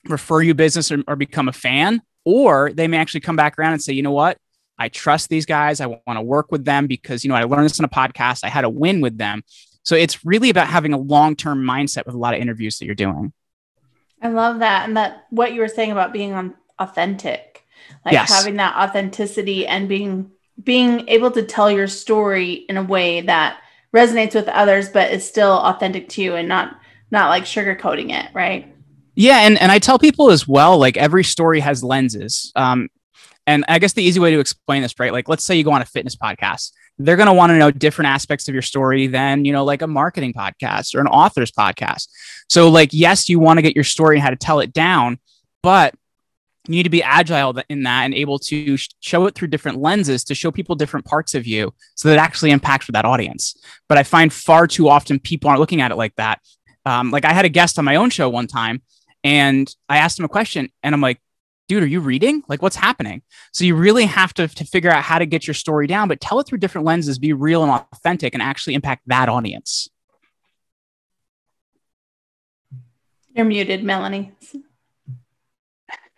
refer 0.10 0.42
you 0.42 0.54
business 0.54 0.92
or, 0.92 1.01
or 1.07 1.16
become 1.16 1.48
a 1.48 1.54
fan, 1.54 2.01
or 2.25 2.74
they 2.74 2.90
may 2.90 2.98
actually 2.98 3.22
come 3.22 3.38
back 3.38 3.57
around 3.57 3.72
and 3.72 3.81
say, 3.81 3.94
you 3.94 4.01
know 4.01 4.12
what? 4.12 4.38
I 4.78 4.90
trust 4.90 5.30
these 5.30 5.46
guys. 5.46 5.80
I 5.80 5.86
want 5.86 6.01
to 6.07 6.22
work 6.22 6.51
with 6.51 6.66
them 6.66 6.88
because, 6.88 7.24
you 7.24 7.30
know, 7.30 7.36
I 7.36 7.46
learned 7.46 7.63
this 7.63 7.80
in 7.80 7.86
a 7.86 7.88
podcast. 7.90 8.44
I 8.44 8.50
had 8.50 8.66
a 8.66 8.69
win 8.69 9.00
with 9.00 9.18
them. 9.18 9.44
So 9.84 9.96
it's 9.96 10.25
really 10.25 10.50
about 10.50 10.68
having 10.68 10.92
a 10.92 10.98
long 10.98 11.38
term 11.38 11.63
mindset 11.63 12.06
with 12.06 12.16
a 12.16 12.18
lot 12.18 12.34
of 12.34 12.42
interviews 12.42 12.80
that 12.80 12.86
you're 12.86 12.96
doing. 12.96 13.31
I 14.22 14.28
love 14.28 14.60
that. 14.60 14.86
And 14.86 14.98
that 14.98 15.24
what 15.30 15.54
you 15.54 15.62
were 15.62 15.69
saying 15.69 15.94
about 15.94 16.12
being 16.12 16.34
on 16.34 16.54
authentic, 16.80 17.63
like 18.04 18.12
yes. 18.12 18.30
having 18.30 18.57
that 18.57 18.75
authenticity 18.75 19.66
and 19.66 19.88
being 19.88 20.31
being 20.62 21.07
able 21.07 21.31
to 21.31 21.44
tell 21.44 21.72
your 21.72 21.88
story 21.88 22.51
in 22.54 22.75
a 22.75 22.84
way 22.84 23.22
that 23.22 23.62
resonates 23.96 24.36
with 24.36 24.50
others, 24.50 24.90
but 24.90 25.13
is 25.13 25.25
still 25.25 25.54
authentic 25.54 26.10
to 26.10 26.22
you 26.22 26.36
and 26.36 26.50
not 26.50 26.78
not 27.11 27.29
like 27.29 27.44
sugarcoating 27.44 28.11
it, 28.11 28.33
right? 28.33 28.73
Yeah, 29.15 29.39
and 29.39 29.59
and 29.59 29.71
I 29.71 29.79
tell 29.79 30.00
people 30.00 30.31
as 30.31 30.47
well, 30.47 30.77
like 30.77 30.97
every 30.97 31.23
story 31.23 31.59
has 31.59 31.83
lenses. 31.83 32.51
Um, 32.56 32.89
and 33.47 33.65
I 33.67 33.79
guess 33.79 33.94
the 33.94 34.03
easy 34.03 34.19
way 34.19 34.31
to 34.31 34.39
explain 34.39 34.83
this, 34.83 34.97
right? 35.00 35.11
Like, 35.11 35.27
let's 35.27 35.44
say 35.44 35.56
you 35.56 35.63
go 35.63 35.71
on 35.71 35.81
a 35.81 35.85
fitness 35.85 36.15
podcast, 36.15 36.71
they're 37.00 37.15
going 37.15 37.27
to 37.27 37.33
want 37.33 37.50
to 37.50 37.57
know 37.57 37.71
different 37.71 38.07
aspects 38.07 38.47
of 38.47 38.53
your 38.53 38.61
story 38.61 39.07
than 39.07 39.44
you 39.44 39.51
know, 39.51 39.63
like 39.63 39.81
a 39.81 39.88
marketing 39.88 40.33
podcast 40.33 40.94
or 40.94 41.00
an 41.00 41.07
author's 41.07 41.51
podcast. 41.51 42.07
So, 42.47 42.69
like, 42.69 42.89
yes, 42.94 43.27
you 43.27 43.39
want 43.39 43.57
to 43.57 43.62
get 43.62 43.75
your 43.75 43.83
story 43.83 44.17
and 44.17 44.23
how 44.23 44.29
to 44.29 44.35
tell 44.35 44.59
it 44.59 44.71
down, 44.71 45.17
but 45.63 45.95
you 46.67 46.75
need 46.75 46.83
to 46.83 46.89
be 46.89 47.01
agile 47.01 47.59
in 47.69 47.83
that 47.83 48.03
and 48.03 48.13
able 48.13 48.38
to 48.38 48.77
show 49.00 49.25
it 49.25 49.33
through 49.33 49.47
different 49.47 49.79
lenses 49.79 50.23
to 50.25 50.35
show 50.35 50.51
people 50.51 50.75
different 50.75 51.05
parts 51.05 51.33
of 51.33 51.47
you 51.47 51.73
so 51.95 52.07
that 52.07 52.15
it 52.15 52.21
actually 52.21 52.51
impacts 52.51 52.85
with 52.85 52.94
that 52.94 53.05
audience. 53.05 53.57
But 53.88 53.97
I 53.97 54.03
find 54.03 54.31
far 54.31 54.67
too 54.67 54.88
often 54.88 55.19
people 55.19 55.50
aren't 55.50 55.62
looking 55.62 55.81
at 55.81 55.91
it 55.91 55.95
like 55.95 56.15
that. 56.17 56.41
Um, 56.85 57.11
like 57.11 57.25
I 57.25 57.33
had 57.33 57.45
a 57.45 57.49
guest 57.49 57.77
on 57.77 57.85
my 57.85 57.95
own 57.95 58.09
show 58.09 58.29
one 58.29 58.47
time 58.47 58.81
and 59.23 59.74
I 59.88 59.98
asked 59.98 60.17
him 60.17 60.25
a 60.25 60.29
question 60.29 60.69
and 60.83 60.95
I'm 60.95 61.01
like, 61.01 61.19
dude, 61.67 61.83
are 61.83 61.88
you 61.88 62.00
reading? 62.00 62.43
Like, 62.48 62.62
what's 62.62 62.75
happening? 62.75 63.21
So 63.53 63.63
you 63.63 63.75
really 63.75 64.05
have 64.05 64.33
to, 64.36 64.48
to 64.48 64.65
figure 64.65 64.89
out 64.89 65.03
how 65.03 65.19
to 65.19 65.25
get 65.25 65.45
your 65.45 65.53
story 65.53 65.86
down, 65.88 66.07
but 66.07 66.19
tell 66.19 66.39
it 66.39 66.48
through 66.48 66.57
different 66.57 66.86
lenses, 66.86 67.19
be 67.19 67.31
real 67.31 67.62
and 67.63 67.71
authentic, 67.71 68.33
and 68.33 68.41
actually 68.41 68.74
impact 68.74 69.03
that 69.07 69.29
audience. 69.29 69.88
You're 73.36 73.45
muted, 73.45 73.83
Melanie. 73.83 74.31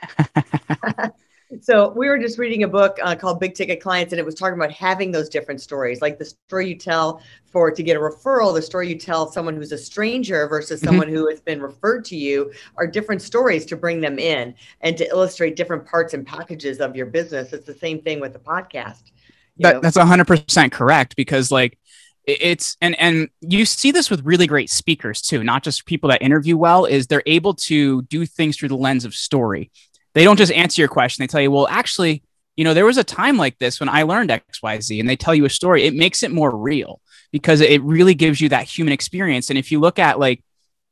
So 1.59 1.89
we 1.89 2.07
were 2.07 2.17
just 2.17 2.37
reading 2.37 2.63
a 2.63 2.67
book 2.67 2.97
uh, 3.03 3.13
called 3.15 3.39
Big 3.39 3.55
Ticket 3.55 3.81
Clients, 3.81 4.13
and 4.13 4.19
it 4.19 4.25
was 4.25 4.35
talking 4.35 4.55
about 4.55 4.71
having 4.71 5.11
those 5.11 5.27
different 5.27 5.59
stories, 5.59 6.01
like 6.01 6.17
the 6.17 6.25
story 6.25 6.69
you 6.69 6.75
tell 6.75 7.21
for 7.45 7.69
to 7.71 7.83
get 7.83 7.97
a 7.97 7.99
referral, 7.99 8.53
the 8.53 8.61
story 8.61 8.87
you 8.87 8.97
tell 8.97 9.29
someone 9.29 9.55
who's 9.55 9.73
a 9.73 9.77
stranger 9.77 10.47
versus 10.47 10.79
mm-hmm. 10.79 10.87
someone 10.87 11.09
who 11.09 11.27
has 11.27 11.41
been 11.41 11.61
referred 11.61 12.05
to 12.05 12.15
you, 12.15 12.51
are 12.77 12.87
different 12.87 13.21
stories 13.21 13.65
to 13.65 13.75
bring 13.75 13.99
them 13.99 14.17
in 14.17 14.55
and 14.79 14.97
to 14.97 15.05
illustrate 15.09 15.57
different 15.57 15.85
parts 15.85 16.13
and 16.13 16.25
packages 16.25 16.79
of 16.79 16.95
your 16.95 17.07
business. 17.07 17.51
It's 17.51 17.65
the 17.65 17.73
same 17.73 18.01
thing 18.01 18.21
with 18.21 18.31
the 18.31 18.39
podcast. 18.39 19.11
That, 19.57 19.81
that's 19.81 19.97
hundred 19.97 20.27
percent 20.27 20.71
correct 20.71 21.17
because 21.17 21.51
like 21.51 21.77
it's 22.25 22.77
and 22.81 22.97
and 22.99 23.29
you 23.41 23.65
see 23.65 23.91
this 23.91 24.09
with 24.09 24.23
really 24.23 24.47
great 24.47 24.69
speakers 24.69 25.21
too 25.21 25.43
not 25.43 25.61
just 25.63 25.85
people 25.85 26.09
that 26.09 26.21
interview 26.21 26.55
well 26.55 26.85
is 26.85 27.07
they're 27.07 27.23
able 27.25 27.53
to 27.53 28.03
do 28.03 28.25
things 28.25 28.57
through 28.57 28.69
the 28.69 28.77
lens 28.77 29.05
of 29.05 29.13
story 29.13 29.69
they 30.13 30.23
don't 30.23 30.37
just 30.37 30.51
answer 30.51 30.81
your 30.81 30.89
question. 30.89 31.23
They 31.23 31.27
tell 31.27 31.41
you, 31.41 31.51
well, 31.51 31.67
actually, 31.67 32.23
you 32.55 32.63
know, 32.63 32.73
there 32.73 32.85
was 32.85 32.97
a 32.97 33.03
time 33.03 33.37
like 33.37 33.57
this 33.59 33.79
when 33.79 33.89
I 33.89 34.03
learned 34.03 34.29
XYZ 34.29 34.99
and 34.99 35.09
they 35.09 35.15
tell 35.15 35.33
you 35.33 35.45
a 35.45 35.49
story. 35.49 35.83
It 35.83 35.95
makes 35.95 36.23
it 36.23 36.31
more 36.31 36.55
real 36.55 37.01
because 37.31 37.61
it 37.61 37.81
really 37.81 38.13
gives 38.13 38.41
you 38.41 38.49
that 38.49 38.65
human 38.65 38.93
experience. 38.93 39.49
And 39.49 39.57
if 39.57 39.71
you 39.71 39.79
look 39.79 39.99
at 39.99 40.19
like 40.19 40.43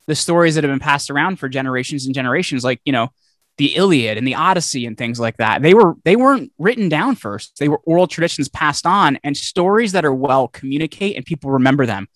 the 0.07 0.15
stories 0.15 0.55
that 0.55 0.63
have 0.63 0.71
been 0.71 0.79
passed 0.79 1.09
around 1.09 1.37
for 1.37 1.49
generations 1.49 2.05
and 2.05 2.15
generations, 2.15 2.63
like, 2.63 2.81
you 2.85 2.93
know, 2.93 3.09
the 3.59 3.75
Iliad 3.75 4.17
and 4.17 4.25
the 4.25 4.35
Odyssey 4.35 4.85
and 4.85 4.97
things 4.97 5.19
like 5.19 5.35
that. 5.37 5.61
They 5.61 5.73
were 5.73 5.95
they 6.05 6.15
weren't 6.15 6.51
written 6.57 6.87
down 6.87 7.15
first. 7.15 7.59
They 7.59 7.67
were 7.67 7.79
oral 7.79 8.07
traditions 8.07 8.47
passed 8.47 8.85
on 8.85 9.19
and 9.21 9.35
stories 9.35 9.91
that 9.91 10.05
are 10.05 10.13
well 10.13 10.47
communicate 10.47 11.17
and 11.17 11.25
people 11.25 11.51
remember 11.51 11.85
them. 11.85 12.07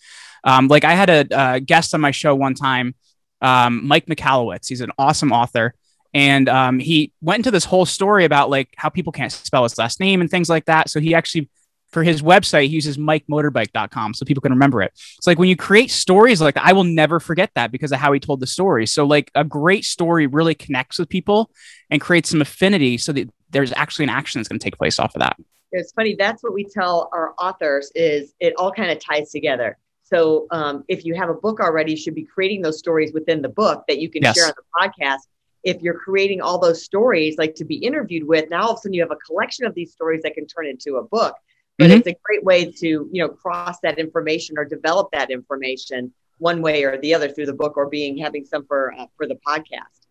Um, 0.46 0.70
like 0.70 0.86
I 0.86 0.94
had 0.94 1.10
a, 1.10 1.56
a, 1.56 1.60
guest 1.60 1.94
on 1.94 2.02
my 2.02 2.12
show 2.12 2.34
one 2.34 2.54
time, 2.54 2.96
um, 3.42 3.86
Mike 3.86 4.06
Michalowicz. 4.06 4.68
He's 4.68 4.82
an 4.82 4.92
awesome 4.98 5.34
author, 5.34 5.76
And 6.14 6.48
um, 6.48 6.80
he 6.80 7.12
went 7.22 7.40
into 7.40 7.52
this 7.52 7.66
whole 7.66 7.86
story 7.86 8.26
about 8.26 8.50
like 8.50 8.70
how 8.78 8.90
people 8.90 9.12
can't 9.12 9.32
spell 9.32 9.64
his 9.64 9.78
last 9.78 10.00
name 10.00 10.22
and 10.22 10.30
things 10.30 10.50
like 10.50 10.66
that. 10.66 10.90
So 10.90 11.00
he 11.00 11.16
actually 11.16 11.50
for 11.94 12.04
his 12.04 12.22
website, 12.22 12.68
he 12.68 12.76
uses 12.76 12.98
mikemotorbike.com 12.98 14.16
so 14.16 14.26
people 14.26 14.42
can 14.42 14.52
remember 14.52 14.82
it. 14.82 14.92
It's 15.18 15.28
like 15.28 15.38
when 15.38 15.48
you 15.48 15.56
create 15.56 15.92
stories 15.92 16.42
like 16.42 16.56
that, 16.56 16.66
I 16.66 16.74
will 16.74 16.84
never 16.84 17.20
forget 17.20 17.52
that 17.56 17.72
because 17.72 17.92
of 17.92 18.00
how 18.00 18.12
he 18.12 18.20
told 18.20 18.40
the 18.40 18.48
story. 18.48 18.88
So, 18.88 19.06
like, 19.06 19.32
a 19.36 19.44
great 19.44 19.86
story 19.86 20.26
really 20.28 20.56
connects 20.56 20.98
with 20.98 21.08
people 21.08 21.52
and 21.90 22.02
creates 22.02 22.30
some 22.30 22.42
affinity 22.42 22.98
so 22.98 23.14
that 23.14 23.30
there's 23.52 23.72
actually 23.74 24.04
an 24.04 24.10
action 24.10 24.40
that's 24.40 24.50
going 24.50 24.60
to 24.60 24.64
take 24.64 24.78
place 24.78 25.00
off 25.00 25.16
of 25.16 25.20
that. 25.20 25.38
It's 25.72 25.92
funny. 25.92 26.16
That's 26.18 26.44
what 26.44 26.54
we 26.54 26.66
tell 26.66 27.10
our 27.14 27.34
authors 27.40 27.92
is 27.96 28.34
it 28.40 28.54
all 28.58 28.72
kind 28.72 28.92
of 28.92 29.00
ties 29.00 29.32
together. 29.32 29.78
So 30.04 30.48
um, 30.52 30.84
if 30.88 31.06
you 31.06 31.16
have 31.16 31.30
a 31.30 31.34
book 31.34 31.60
already, 31.60 31.92
you 31.92 31.98
should 31.98 32.16
be 32.16 32.26
creating 32.26 32.62
those 32.62 32.78
stories 32.78 33.14
within 33.14 33.42
the 33.42 33.50
book 33.50 33.84
that 33.88 34.00
you 34.00 34.10
can 34.10 34.22
yes. 34.22 34.36
share 34.36 34.48
on 34.48 34.54
the 34.56 34.64
podcast. 34.90 35.22
If 35.64 35.82
you're 35.82 35.98
creating 35.98 36.42
all 36.42 36.60
those 36.60 36.84
stories 36.84 37.38
like 37.38 37.56
to 37.56 37.66
be 37.66 37.76
interviewed 37.76 38.28
with, 38.28 38.50
now 38.50 38.64
all 38.64 38.72
of 38.72 38.78
a 38.78 38.82
sudden 38.82 38.94
you 38.94 39.02
have 39.02 39.12
a 39.12 39.16
collection 39.16 39.66
of 39.66 39.74
these 39.74 39.92
stories 39.92 40.22
that 40.24 40.34
can 40.34 40.46
turn 40.46 40.68
into 40.68 40.98
a 40.98 41.04
book. 41.04 41.36
But 41.78 41.86
mm-hmm. 41.86 41.98
it's 42.00 42.08
a 42.08 42.16
great 42.24 42.44
way 42.44 42.72
to 42.72 42.88
you 42.88 43.10
know 43.24 43.30
cross 43.30 43.80
that 43.82 43.98
information 43.98 44.58
or 44.58 44.66
develop 44.66 45.10
that 45.12 45.32
information 45.32 46.14
one 46.38 46.62
way 46.62 46.84
or 46.84 46.98
the 47.00 47.14
other 47.14 47.30
through 47.30 47.46
the 47.46 47.54
book 47.54 47.78
or 47.78 47.90
being 47.90 48.18
having 48.18 48.46
some 48.46 48.66
for 48.66 48.94
uh, 48.98 49.08
for 49.18 49.28
the 49.28 49.40
podcast. 49.48 50.02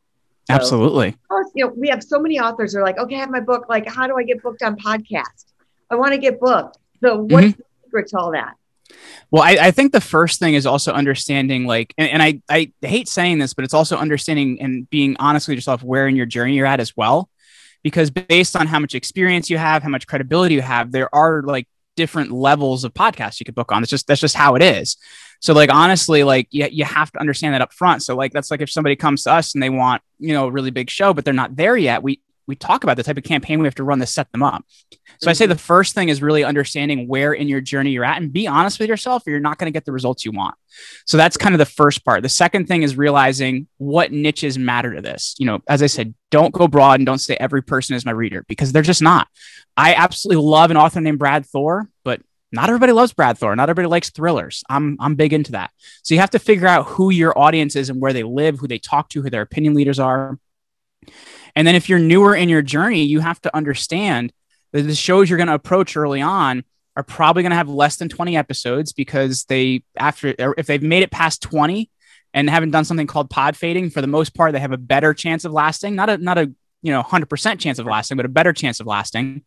So, 0.48 0.54
absolutely. 0.54 1.16
course, 1.28 1.50
you 1.54 1.66
know 1.66 1.72
we 1.76 1.88
have 1.88 2.02
so 2.02 2.18
many 2.18 2.40
authors 2.40 2.74
are 2.74 2.82
like 2.82 2.98
okay 2.98 3.16
i 3.16 3.20
have 3.20 3.30
my 3.30 3.40
book. 3.40 3.66
Like 3.68 3.86
how 3.86 4.06
do 4.06 4.16
i 4.16 4.24
get 4.24 4.42
booked 4.42 4.62
on 4.62 4.76
podcast 4.76 5.44
i 5.90 5.94
want 5.94 6.12
to 6.12 6.18
get 6.18 6.40
booked. 6.40 6.78
So 7.00 7.18
what's 7.18 7.46
mm-hmm. 7.46 7.58
the 7.58 7.64
secret 7.84 8.08
to 8.08 8.18
all 8.18 8.32
that 8.32 8.54
well, 9.30 9.42
I, 9.42 9.56
I, 9.60 9.70
think 9.70 9.92
the 9.92 10.00
first 10.00 10.38
thing 10.38 10.54
is 10.54 10.66
also 10.66 10.92
understanding, 10.92 11.66
like, 11.66 11.94
and, 11.96 12.10
and, 12.10 12.22
I, 12.22 12.40
I 12.48 12.72
hate 12.86 13.08
saying 13.08 13.38
this, 13.38 13.54
but 13.54 13.64
it's 13.64 13.74
also 13.74 13.96
understanding 13.96 14.60
and 14.60 14.88
being 14.90 15.16
honest 15.18 15.48
with 15.48 15.54
yourself 15.54 15.82
where 15.82 16.06
in 16.06 16.16
your 16.16 16.26
journey 16.26 16.54
you're 16.54 16.66
at 16.66 16.80
as 16.80 16.96
well 16.96 17.30
because 17.82 18.10
based 18.10 18.56
on 18.56 18.66
how 18.66 18.78
much 18.78 18.94
experience 18.94 19.50
you 19.50 19.58
have, 19.58 19.82
how 19.82 19.88
much 19.88 20.06
credibility 20.06 20.54
you 20.54 20.62
have, 20.62 20.92
there 20.92 21.12
are 21.14 21.42
like 21.42 21.66
different 21.96 22.30
levels 22.30 22.84
of 22.84 22.94
podcasts 22.94 23.40
you 23.40 23.44
could 23.44 23.54
book 23.54 23.72
on. 23.72 23.82
It's 23.82 23.90
just 23.90 24.06
that's 24.06 24.20
just 24.20 24.36
how 24.36 24.54
it 24.54 24.62
is. 24.62 24.96
So 25.40 25.52
like 25.52 25.72
honestly, 25.72 26.24
like 26.24 26.48
you, 26.50 26.68
you 26.70 26.84
have 26.84 27.10
to 27.12 27.20
understand 27.20 27.54
that 27.54 27.60
up 27.60 27.72
front. 27.72 28.02
So 28.02 28.14
like 28.14 28.32
that's 28.32 28.50
like 28.50 28.60
if 28.60 28.70
somebody 28.70 28.96
comes 28.96 29.24
to 29.24 29.32
us 29.32 29.54
and 29.54 29.62
they 29.62 29.70
want, 29.70 30.02
you 30.18 30.32
know, 30.32 30.46
a 30.46 30.50
really 30.50 30.70
big 30.70 30.88
show, 30.88 31.12
but 31.12 31.24
they're 31.24 31.34
not 31.34 31.56
there 31.56 31.76
yet, 31.76 32.02
we 32.02 32.20
we 32.52 32.56
talk 32.56 32.84
about 32.84 32.98
the 32.98 33.02
type 33.02 33.16
of 33.16 33.24
campaign 33.24 33.60
we 33.60 33.66
have 33.66 33.74
to 33.76 33.82
run 33.82 33.98
to 33.98 34.04
set 34.04 34.30
them 34.30 34.42
up. 34.42 34.62
So 35.22 35.30
I 35.30 35.32
say 35.32 35.46
the 35.46 35.54
mm-hmm. 35.54 35.60
first 35.60 35.94
thing 35.94 36.10
is 36.10 36.20
really 36.20 36.44
understanding 36.44 37.08
where 37.08 37.32
in 37.32 37.48
your 37.48 37.62
journey 37.62 37.92
you're 37.92 38.04
at 38.04 38.20
and 38.20 38.30
be 38.30 38.46
honest 38.46 38.78
with 38.78 38.90
yourself 38.90 39.26
or 39.26 39.30
you're 39.30 39.40
not 39.40 39.56
going 39.56 39.72
to 39.72 39.74
get 39.74 39.86
the 39.86 39.92
results 39.92 40.26
you 40.26 40.32
want. 40.32 40.54
So 41.06 41.16
that's 41.16 41.38
kind 41.38 41.54
of 41.54 41.58
the 41.58 41.64
first 41.64 42.04
part. 42.04 42.22
The 42.22 42.28
second 42.28 42.68
thing 42.68 42.82
is 42.82 42.94
realizing 42.94 43.68
what 43.78 44.12
niches 44.12 44.58
matter 44.58 44.94
to 44.94 45.00
this. 45.00 45.34
You 45.38 45.46
know, 45.46 45.62
as 45.66 45.82
I 45.82 45.86
said, 45.86 46.14
don't 46.30 46.52
go 46.52 46.68
broad 46.68 47.00
and 47.00 47.06
don't 47.06 47.20
say 47.20 47.38
every 47.40 47.62
person 47.62 47.96
is 47.96 48.04
my 48.04 48.12
reader 48.12 48.44
because 48.48 48.70
they're 48.70 48.82
just 48.82 49.00
not. 49.00 49.28
I 49.78 49.94
absolutely 49.94 50.44
love 50.44 50.70
an 50.70 50.76
author 50.76 51.00
named 51.00 51.18
Brad 51.18 51.46
Thor, 51.46 51.88
but 52.04 52.20
not 52.50 52.68
everybody 52.68 52.92
loves 52.92 53.14
Brad 53.14 53.38
Thor. 53.38 53.56
Not 53.56 53.70
everybody 53.70 53.88
likes 53.88 54.10
thrillers. 54.10 54.62
I'm 54.68 54.98
I'm 55.00 55.14
big 55.14 55.32
into 55.32 55.52
that. 55.52 55.70
So 56.02 56.12
you 56.14 56.20
have 56.20 56.30
to 56.30 56.38
figure 56.38 56.68
out 56.68 56.84
who 56.86 57.08
your 57.08 57.38
audience 57.38 57.76
is 57.76 57.88
and 57.88 57.98
where 57.98 58.12
they 58.12 58.24
live, 58.24 58.58
who 58.58 58.68
they 58.68 58.78
talk 58.78 59.08
to, 59.10 59.22
who 59.22 59.30
their 59.30 59.40
opinion 59.40 59.72
leaders 59.72 59.98
are. 59.98 60.38
And 61.54 61.66
then 61.66 61.74
if 61.74 61.88
you're 61.88 61.98
newer 61.98 62.34
in 62.34 62.48
your 62.48 62.62
journey, 62.62 63.04
you 63.04 63.20
have 63.20 63.40
to 63.42 63.54
understand 63.54 64.32
that 64.72 64.82
the 64.82 64.94
shows 64.94 65.28
you're 65.28 65.36
going 65.36 65.48
to 65.48 65.54
approach 65.54 65.96
early 65.96 66.22
on 66.22 66.64
are 66.96 67.02
probably 67.02 67.42
going 67.42 67.50
to 67.50 67.56
have 67.56 67.68
less 67.68 67.96
than 67.96 68.08
20 68.08 68.36
episodes 68.36 68.92
because 68.92 69.44
they 69.44 69.82
after 69.96 70.34
if 70.58 70.66
they've 70.66 70.82
made 70.82 71.02
it 71.02 71.10
past 71.10 71.42
20 71.42 71.90
and 72.34 72.50
haven't 72.50 72.70
done 72.70 72.84
something 72.84 73.06
called 73.06 73.30
pod 73.30 73.56
fading 73.56 73.90
for 73.90 74.00
the 74.00 74.06
most 74.06 74.34
part 74.34 74.52
they 74.52 74.60
have 74.60 74.72
a 74.72 74.78
better 74.78 75.14
chance 75.14 75.44
of 75.44 75.52
lasting 75.52 75.94
not 75.94 76.10
a 76.10 76.18
not 76.18 76.38
a 76.38 76.52
you 76.82 76.92
know 76.92 77.02
100% 77.02 77.58
chance 77.58 77.78
of 77.78 77.86
lasting 77.86 78.16
but 78.16 78.26
a 78.26 78.30
better 78.30 78.52
chance 78.52 78.80
of 78.80 78.86
lasting. 78.86 79.42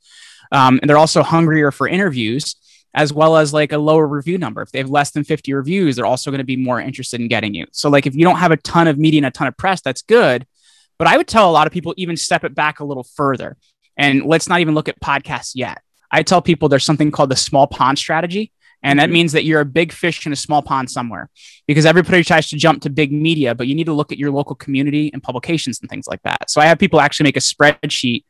Um, 0.51 0.79
and 0.81 0.89
they're 0.89 0.97
also 0.97 1.23
hungrier 1.23 1.71
for 1.71 1.87
interviews 1.87 2.55
as 2.93 3.11
well 3.11 3.35
as 3.35 3.51
like 3.53 3.73
a 3.73 3.77
lower 3.77 4.07
review 4.07 4.37
number. 4.37 4.61
If 4.61 4.71
they 4.71 4.79
have 4.79 4.89
less 4.89 5.11
than 5.11 5.23
50 5.23 5.53
reviews 5.53 5.95
they're 5.95 6.05
also 6.05 6.31
going 6.31 6.39
to 6.39 6.45
be 6.45 6.55
more 6.55 6.79
interested 6.79 7.19
in 7.19 7.27
getting 7.27 7.53
you. 7.53 7.65
So 7.71 7.89
like 7.89 8.07
if 8.07 8.15
you 8.15 8.23
don't 8.23 8.37
have 8.37 8.51
a 8.51 8.57
ton 8.57 8.87
of 8.87 8.97
media 8.97 9.19
and 9.19 9.27
a 9.27 9.31
ton 9.31 9.47
of 9.47 9.57
press 9.57 9.81
that's 9.81 10.01
good 10.01 10.47
but 10.97 11.07
I 11.07 11.17
would 11.17 11.27
tell 11.27 11.49
a 11.49 11.53
lot 11.53 11.67
of 11.67 11.73
people 11.73 11.93
even 11.97 12.17
step 12.17 12.43
it 12.43 12.55
back 12.55 12.79
a 12.79 12.85
little 12.85 13.03
further. 13.03 13.57
And 13.97 14.23
let's 14.23 14.49
not 14.49 14.59
even 14.59 14.75
look 14.75 14.89
at 14.89 14.99
podcasts 14.99 15.51
yet. 15.55 15.81
I 16.11 16.23
tell 16.23 16.41
people 16.41 16.69
there's 16.69 16.83
something 16.83 17.11
called 17.11 17.29
the 17.29 17.35
small 17.35 17.67
pond 17.67 17.97
strategy. 17.97 18.51
And 18.83 18.99
that 18.99 19.09
means 19.09 19.31
that 19.31 19.45
you're 19.45 19.61
a 19.61 19.65
big 19.65 19.91
fish 19.91 20.27
in 20.27 20.31
a 20.31 20.35
small 20.35 20.61
pond 20.61 20.91
somewhere 20.91 21.29
because 21.65 21.87
everybody 21.87 22.23
tries 22.23 22.49
to 22.49 22.55
jump 22.55 22.83
to 22.83 22.89
big 22.91 23.11
media, 23.11 23.55
but 23.55 23.65
you 23.65 23.73
need 23.73 23.85
to 23.85 23.93
look 23.93 24.11
at 24.11 24.19
your 24.19 24.29
local 24.29 24.55
community 24.55 25.09
and 25.11 25.23
publications 25.23 25.79
and 25.81 25.89
things 25.89 26.05
like 26.07 26.21
that. 26.21 26.51
So 26.51 26.61
I 26.61 26.65
have 26.65 26.77
people 26.77 27.01
actually 27.01 27.23
make 27.23 27.37
a 27.37 27.39
spreadsheet 27.39 28.25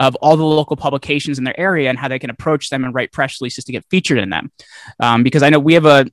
of 0.00 0.16
all 0.16 0.36
the 0.36 0.44
local 0.44 0.76
publications 0.76 1.38
in 1.38 1.44
their 1.44 1.58
area 1.60 1.90
and 1.90 1.98
how 1.98 2.08
they 2.08 2.18
can 2.18 2.30
approach 2.30 2.70
them 2.70 2.82
and 2.82 2.92
write 2.92 3.12
press 3.12 3.40
releases 3.40 3.64
to 3.64 3.72
get 3.72 3.84
featured 3.88 4.18
in 4.18 4.30
them. 4.30 4.50
Um, 4.98 5.22
because 5.22 5.44
I 5.44 5.50
know 5.50 5.60
we 5.60 5.74
have 5.74 5.86
a 5.86 6.06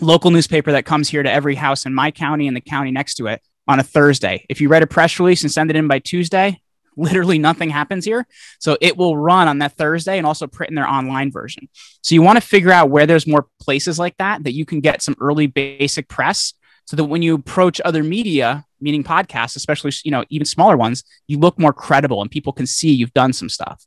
local 0.00 0.30
newspaper 0.30 0.72
that 0.72 0.86
comes 0.86 1.08
here 1.08 1.22
to 1.22 1.30
every 1.30 1.56
house 1.56 1.84
in 1.84 1.92
my 1.92 2.10
county 2.10 2.46
and 2.46 2.56
the 2.56 2.62
county 2.62 2.92
next 2.92 3.16
to 3.16 3.26
it 3.26 3.42
on 3.68 3.78
a 3.78 3.84
Thursday. 3.84 4.44
If 4.48 4.60
you 4.60 4.68
write 4.68 4.82
a 4.82 4.86
press 4.86 5.20
release 5.20 5.42
and 5.42 5.52
send 5.52 5.70
it 5.70 5.76
in 5.76 5.86
by 5.86 6.00
Tuesday, 6.00 6.60
literally 6.96 7.38
nothing 7.38 7.70
happens 7.70 8.04
here. 8.04 8.26
So 8.58 8.76
it 8.80 8.96
will 8.96 9.16
run 9.16 9.46
on 9.46 9.58
that 9.58 9.76
Thursday 9.76 10.18
and 10.18 10.26
also 10.26 10.48
print 10.48 10.70
in 10.70 10.74
their 10.74 10.88
online 10.88 11.30
version. 11.30 11.68
So 12.02 12.14
you 12.14 12.22
want 12.22 12.36
to 12.38 12.46
figure 12.46 12.72
out 12.72 12.90
where 12.90 13.06
there's 13.06 13.26
more 13.26 13.46
places 13.60 13.98
like 13.98 14.16
that 14.16 14.42
that 14.44 14.54
you 14.54 14.64
can 14.64 14.80
get 14.80 15.02
some 15.02 15.14
early 15.20 15.46
basic 15.46 16.08
press 16.08 16.54
so 16.88 16.96
that 16.96 17.04
when 17.04 17.20
you 17.20 17.34
approach 17.34 17.82
other 17.84 18.02
media, 18.02 18.64
meaning 18.80 19.04
podcasts, 19.04 19.56
especially 19.56 19.92
you 20.04 20.10
know 20.10 20.24
even 20.30 20.46
smaller 20.46 20.74
ones, 20.74 21.04
you 21.26 21.38
look 21.38 21.58
more 21.58 21.72
credible 21.72 22.22
and 22.22 22.30
people 22.30 22.50
can 22.50 22.66
see 22.66 22.90
you've 22.90 23.12
done 23.12 23.34
some 23.34 23.50
stuff. 23.50 23.84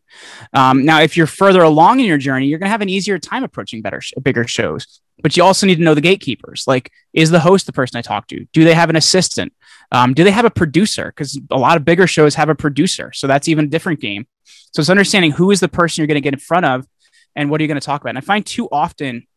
Um, 0.54 0.86
now, 0.86 1.02
if 1.02 1.18
you're 1.18 1.26
further 1.26 1.64
along 1.64 2.00
in 2.00 2.06
your 2.06 2.20
journey, 2.20 2.46
you're 2.46 2.60
going 2.60 2.68
to 2.68 2.72
have 2.72 2.82
an 2.82 2.90
easier 2.90 3.18
time 3.18 3.44
approaching 3.44 3.82
better, 3.82 4.02
bigger 4.22 4.46
shows. 4.48 5.02
But 5.24 5.36
you 5.36 5.44
also 5.44 5.66
need 5.66 5.78
to 5.78 5.84
know 5.84 5.96
the 5.96 6.02
gatekeepers. 6.02 6.66
Like, 6.68 6.92
is 7.12 7.32
the 7.32 7.40
host 7.40 7.66
the 7.66 7.74
person 7.74 7.98
I 7.98 8.04
talk 8.04 8.28
to? 8.28 8.46
Do 8.54 8.64
they 8.64 8.76
have 8.76 8.92
an 8.92 8.96
assistant? 8.96 9.52
Um, 9.92 10.14
do 10.14 10.24
they 10.24 10.32
have 10.32 10.46
a 10.46 10.50
producer? 10.50 11.08
Because 11.08 11.40
a 11.50 11.58
lot 11.58 11.78
of 11.78 11.86
bigger 11.86 12.08
shows 12.08 12.36
have 12.36 12.50
a 12.50 12.56
producer. 12.56 13.12
So 13.14 13.28
that's 13.28 13.48
even 13.48 13.66
a 13.66 13.68
different 13.70 14.00
game. 14.00 14.26
So 14.46 14.80
it's 14.80 14.90
understanding 14.90 15.32
who 15.32 15.52
is 15.52 15.60
the 15.60 15.68
person 15.68 16.02
you're 16.02 16.08
going 16.08 16.16
to 16.16 16.22
get 16.22 16.34
in 16.34 16.40
front 16.40 16.66
of 16.66 16.88
and 17.36 17.50
what 17.50 17.60
are 17.60 17.64
you 17.64 17.68
going 17.68 17.80
to 17.80 17.86
talk 17.86 18.02
about. 18.02 18.12
And 18.12 18.18
I 18.18 18.22
find 18.22 18.46
too 18.46 18.68
often 18.72 19.28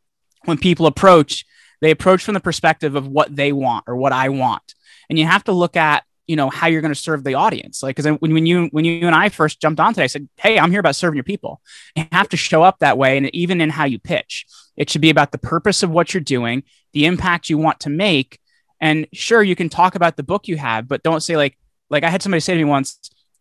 when 0.44 0.58
people 0.58 0.87
approach, 0.87 1.44
they 1.80 1.90
approach 1.90 2.23
from 2.23 2.34
the 2.34 2.40
perspective 2.40 2.94
of 2.94 3.08
what 3.08 3.34
they 3.34 3.52
want 3.52 3.84
or 3.87 3.96
what 3.96 4.12
I 4.12 4.28
want. 4.28 4.75
And 5.11 5.18
you 5.18 5.26
have 5.26 5.44
to 5.44 5.52
look 5.52 5.76
at 5.76 6.04
you 6.26 6.37
know 6.37 6.49
how 6.49 6.66
you're 6.68 6.80
going 6.80 6.94
to 6.94 6.99
serve 6.99 7.23
the 7.23 7.34
audience 7.34 7.82
like 7.82 7.96
because 7.96 8.18
when, 8.18 8.32
when 8.32 8.46
you 8.46 8.68
when 8.73 8.87
you 8.87 9.06
and 9.06 9.14
i 9.14 9.28
first 9.28 9.61
jumped 9.61 9.78
on 9.78 9.92
today 9.92 10.04
i 10.04 10.06
said 10.06 10.26
hey 10.38 10.58
i'm 10.58 10.70
here 10.70 10.80
about 10.80 10.96
serving 10.96 11.16
your 11.16 11.25
people 11.25 11.61
you 11.94 12.06
have 12.12 12.30
to 12.30 12.37
show 12.38 12.62
up 12.62 12.78
that 12.78 12.96
way 12.96 13.18
and 13.18 13.34
even 13.34 13.61
in 13.61 13.68
how 13.68 13.84
you 13.84 13.99
pitch 13.99 14.46
it 14.75 14.88
should 14.88 15.02
be 15.02 15.11
about 15.11 15.32
the 15.32 15.38
purpose 15.38 15.82
of 15.82 15.90
what 15.90 16.14
you're 16.14 16.23
doing 16.23 16.62
the 16.94 17.04
impact 17.04 17.50
you 17.50 17.58
want 17.58 17.78
to 17.78 17.90
make 17.90 18.40
and 18.85 19.07
sure, 19.14 19.43
you 19.43 19.57
can 19.57 19.71
talk 19.71 19.95
about 19.95 20.19
the 20.19 20.23
book 20.23 20.47
you 20.47 20.59
have, 20.59 20.87
but 20.87 21.03
don't 21.03 21.23
say 21.23 21.38
like, 21.38 21.57
like 21.88 22.05
I 22.05 22.11
had 22.11 22.23
somebody 22.23 22.41
say 22.41 22.53
to 22.53 22.59
me 22.59 22.64
once, 22.64 22.99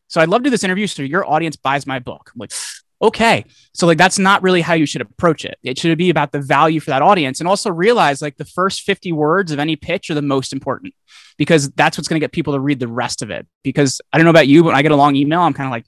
so 0.08 0.22
I'd 0.22 0.30
love 0.30 0.40
to 0.40 0.46
do 0.46 0.50
this 0.50 0.64
interview. 0.64 0.88
So 0.88 1.04
your 1.04 1.30
audience 1.30 1.58
buys 1.58 1.86
my 1.86 2.00
book. 2.00 2.32
I'm 2.34 2.40
like, 2.40 2.54
okay. 3.02 3.44
So 3.74 3.86
like, 3.86 3.98
that's 3.98 4.18
not 4.18 4.42
really 4.42 4.62
how 4.62 4.74
you 4.74 4.86
should 4.86 5.02
approach 5.02 5.44
it. 5.44 5.58
It 5.62 5.78
should 5.78 5.98
be 5.98 6.10
about 6.10 6.32
the 6.32 6.40
value 6.40 6.80
for 6.80 6.92
that 6.92 7.02
audience. 7.02 7.42
And 7.42 7.50
also 7.50 7.70
realize 7.70 8.22
like 8.22 8.38
the 8.38 8.46
first 8.46 8.84
50 8.84 9.12
words 9.12 9.52
of 9.52 9.60
any 9.60 9.76
pitch 9.76 10.10
are 10.10 10.14
the 10.14 10.22
most 10.22 10.54
important 10.54 10.94
because 11.38 11.70
that's 11.72 11.98
what's 11.98 12.08
going 12.08 12.22
to 12.22 12.24
get 12.24 12.32
people 12.32 12.54
to 12.54 12.60
read 12.62 12.80
the 12.80 12.88
rest 12.88 13.22
of 13.22 13.30
it. 13.30 13.46
Because 13.66 14.00
I 14.14 14.18
don't 14.18 14.24
know 14.24 14.32
about 14.32 14.48
you, 14.48 14.64
but 14.64 14.68
when 14.68 14.76
I 14.78 14.82
get 14.82 14.94
a 14.94 14.96
long 14.96 15.18
email, 15.18 15.42
I'm 15.42 15.54
kind 15.54 15.68
of 15.68 15.72
like, 15.72 15.88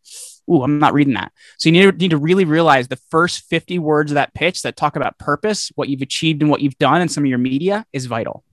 ooh, 0.52 0.64
I'm 0.64 0.80
not 0.80 0.94
reading 0.94 1.14
that. 1.14 1.32
So 1.60 1.70
you 1.70 1.74
need 1.74 1.92
to, 1.92 1.98
need 1.98 2.12
to 2.12 2.18
really 2.18 2.44
realize 2.44 2.90
the 2.90 3.00
first 3.10 3.46
50 3.46 3.80
words 3.80 4.12
of 4.12 4.16
that 4.16 4.34
pitch 4.34 4.64
that 4.64 4.76
talk 4.76 4.98
about 4.98 5.18
purpose, 5.18 5.72
what 5.76 5.88
you've 5.88 6.02
achieved 6.02 6.42
and 6.42 6.52
what 6.52 6.60
you've 6.60 6.78
done 6.78 7.02
in 7.02 7.08
some 7.08 7.24
of 7.24 7.30
your 7.30 7.40
media 7.40 7.86
is 7.94 8.06
vital. 8.06 8.44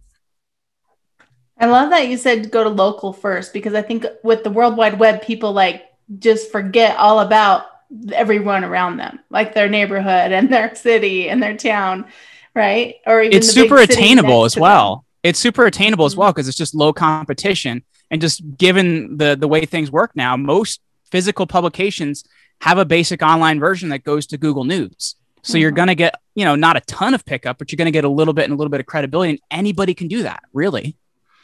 I 1.59 1.67
love 1.67 1.91
that 1.91 2.09
you 2.09 2.17
said 2.17 2.51
go 2.51 2.65
to 2.65 2.71
local 2.71 3.13
first 3.13 3.53
because 3.53 3.75
I 3.75 3.83
think 3.83 4.07
with 4.23 4.43
the 4.43 4.51
World 4.51 4.77
Wide 4.77 4.99
Web, 4.99 5.23
people 5.23 5.53
like 5.53 5.85
just 6.19 6.51
forget 6.51 6.97
all 6.97 7.21
about 7.21 7.67
everyone 8.13 8.65
around 8.65 8.97
them, 8.97 9.21
like 9.31 9.55
their 9.55 9.69
neighborhood 9.69 10.33
and 10.33 10.53
their 10.53 10.75
city 10.75 11.29
and 11.29 11.43
their 11.43 11.57
town, 11.57 12.07
right? 12.55 12.97
Or 13.07 13.23
even 13.23 13.37
it's 13.37 13.53
super 13.53 13.79
attainable 13.79 14.45
as 14.45 14.57
well. 14.57 15.05
It's 15.23 15.39
super 15.39 15.67
attainable 15.67 16.05
mm-hmm. 16.05 16.13
as 16.13 16.17
well 16.17 16.33
because 16.33 16.49
it's 16.49 16.57
just 16.57 16.75
low 16.75 16.93
competition 16.93 17.85
and 18.11 18.21
just 18.21 18.43
given 18.57 19.17
the 19.17 19.37
the 19.37 19.49
way 19.49 19.65
things 19.65 19.91
work 19.91 20.13
now, 20.15 20.37
most 20.37 20.81
physical 21.11 21.47
publications 21.47 22.25
have 22.61 22.79
a 22.79 22.85
basic 22.85 23.23
online 23.23 23.59
version 23.59 23.89
that 23.91 24.05
goes 24.05 24.27
to 24.29 24.39
Google 24.39 24.65
News. 24.65 25.17
So 25.43 25.53
mm-hmm. 25.53 25.61
you're 25.63 25.71
going 25.73 25.89
to 25.89 25.95
get, 25.95 26.15
you 26.35 26.45
know, 26.45 26.55
not 26.55 26.77
a 26.77 26.81
ton 26.81 27.15
of 27.15 27.25
pickup, 27.25 27.59
but 27.59 27.73
you're 27.73 27.77
going 27.77 27.87
to 27.87 27.93
get 27.93 28.05
a 28.05 28.09
little 28.09 28.35
bit 28.35 28.45
and 28.45 28.53
a 28.53 28.57
little 28.57 28.71
bit 28.71 28.81
of 28.81 28.87
credibility 28.87 29.31
and 29.31 29.41
anybody 29.51 29.95
can 29.95 30.09
do 30.09 30.23
that, 30.23 30.43
really. 30.53 30.97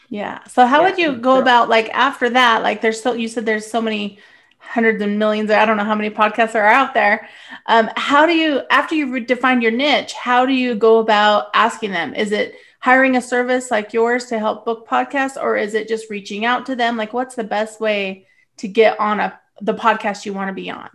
Yeah. 0.09 0.43
So 0.45 0.67
how 0.67 0.81
yeah, 0.81 0.91
would 0.91 0.99
you 0.99 1.17
go 1.17 1.39
about 1.39 1.69
like 1.69 1.91
after 1.91 2.31
that? 2.31 2.63
Like 2.63 2.81
there's 2.81 3.01
so 3.01 3.13
you 3.13 3.29
said 3.29 3.45
there's 3.45 3.67
so 3.67 3.81
many 3.81 4.19
hundreds 4.59 5.03
and 5.03 5.19
millions. 5.19 5.51
I 5.51 5.65
don't 5.65 5.77
know 5.77 5.85
how 5.85 5.95
many 5.95 6.11
podcasts 6.11 6.55
are 6.55 6.67
out 6.67 6.95
there. 6.95 7.29
Um, 7.67 7.91
how 7.97 8.27
do 8.27 8.35
you 8.35 8.63
after 8.71 8.95
you 8.95 9.21
define 9.21 9.61
your 9.61 9.71
niche? 9.71 10.15
How 10.15 10.47
do 10.47 10.53
you 10.53 10.75
go 10.75 10.99
about 10.99 11.49
asking 11.55 11.93
them? 11.93 12.15
Is 12.15 12.33
it 12.33 12.55
hiring 12.81 13.17
a 13.17 13.23
service 13.23 13.71
like 13.71 13.93
yours 13.93 14.27
to 14.27 14.39
help 14.39 14.65
book 14.65 14.89
podcasts, 14.89 15.41
or 15.41 15.57
is 15.57 15.75
it 15.75 15.89
just 15.89 16.11
reaching 16.11 16.45
out 16.45 16.67
to 16.67 16.77
them? 16.77 16.97
Like, 16.97 17.13
what's 17.13 17.35
the 17.35 17.45
best 17.45 17.81
way 17.81 18.27
to 18.59 18.69
get 18.69 18.99
on 18.99 19.21
a 19.21 19.39
the 19.61 19.75
podcast 19.75 20.25
you 20.25 20.33
want 20.33 20.49
to 20.49 20.55
be 20.55 20.71
on? 20.71 20.89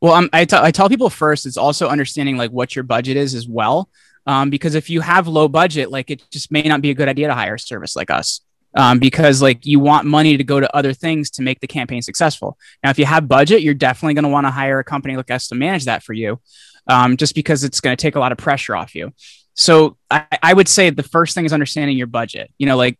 Well, 0.00 0.12
um, 0.12 0.28
I, 0.32 0.44
t- 0.44 0.56
I 0.56 0.70
tell 0.70 0.88
people 0.88 1.08
first, 1.08 1.46
it's 1.46 1.56
also 1.56 1.88
understanding 1.88 2.36
like 2.36 2.50
what 2.50 2.76
your 2.76 2.82
budget 2.82 3.16
is 3.16 3.34
as 3.34 3.48
well. 3.48 3.88
Um, 4.26 4.50
because 4.50 4.74
if 4.74 4.90
you 4.90 5.00
have 5.00 5.28
low 5.28 5.48
budget, 5.48 5.90
like 5.90 6.10
it 6.10 6.22
just 6.30 6.52
may 6.52 6.62
not 6.62 6.82
be 6.82 6.90
a 6.90 6.94
good 6.94 7.08
idea 7.08 7.28
to 7.28 7.34
hire 7.34 7.54
a 7.54 7.58
service 7.58 7.96
like 7.96 8.10
us. 8.10 8.40
Um, 8.76 8.98
because 8.98 9.40
like 9.40 9.64
you 9.64 9.78
want 9.78 10.04
money 10.06 10.36
to 10.36 10.42
go 10.42 10.58
to 10.58 10.76
other 10.76 10.92
things 10.92 11.30
to 11.30 11.42
make 11.42 11.60
the 11.60 11.68
campaign 11.68 12.02
successful. 12.02 12.58
Now, 12.82 12.90
if 12.90 12.98
you 12.98 13.04
have 13.04 13.28
budget, 13.28 13.62
you're 13.62 13.72
definitely 13.72 14.14
going 14.14 14.24
to 14.24 14.30
want 14.30 14.46
to 14.46 14.50
hire 14.50 14.80
a 14.80 14.84
company 14.84 15.16
like 15.16 15.30
us 15.30 15.46
to 15.48 15.54
manage 15.54 15.84
that 15.84 16.02
for 16.02 16.12
you, 16.12 16.40
um, 16.88 17.16
just 17.16 17.34
because 17.34 17.62
it's 17.62 17.80
going 17.80 17.96
to 17.96 18.02
take 18.02 18.16
a 18.16 18.18
lot 18.18 18.32
of 18.32 18.38
pressure 18.38 18.74
off 18.74 18.94
you. 18.94 19.12
So 19.54 19.96
I, 20.10 20.26
I 20.42 20.52
would 20.52 20.68
say 20.68 20.90
the 20.90 21.04
first 21.04 21.34
thing 21.34 21.44
is 21.44 21.52
understanding 21.52 21.96
your 21.96 22.08
budget. 22.08 22.52
You 22.58 22.66
know, 22.66 22.76
like 22.76 22.98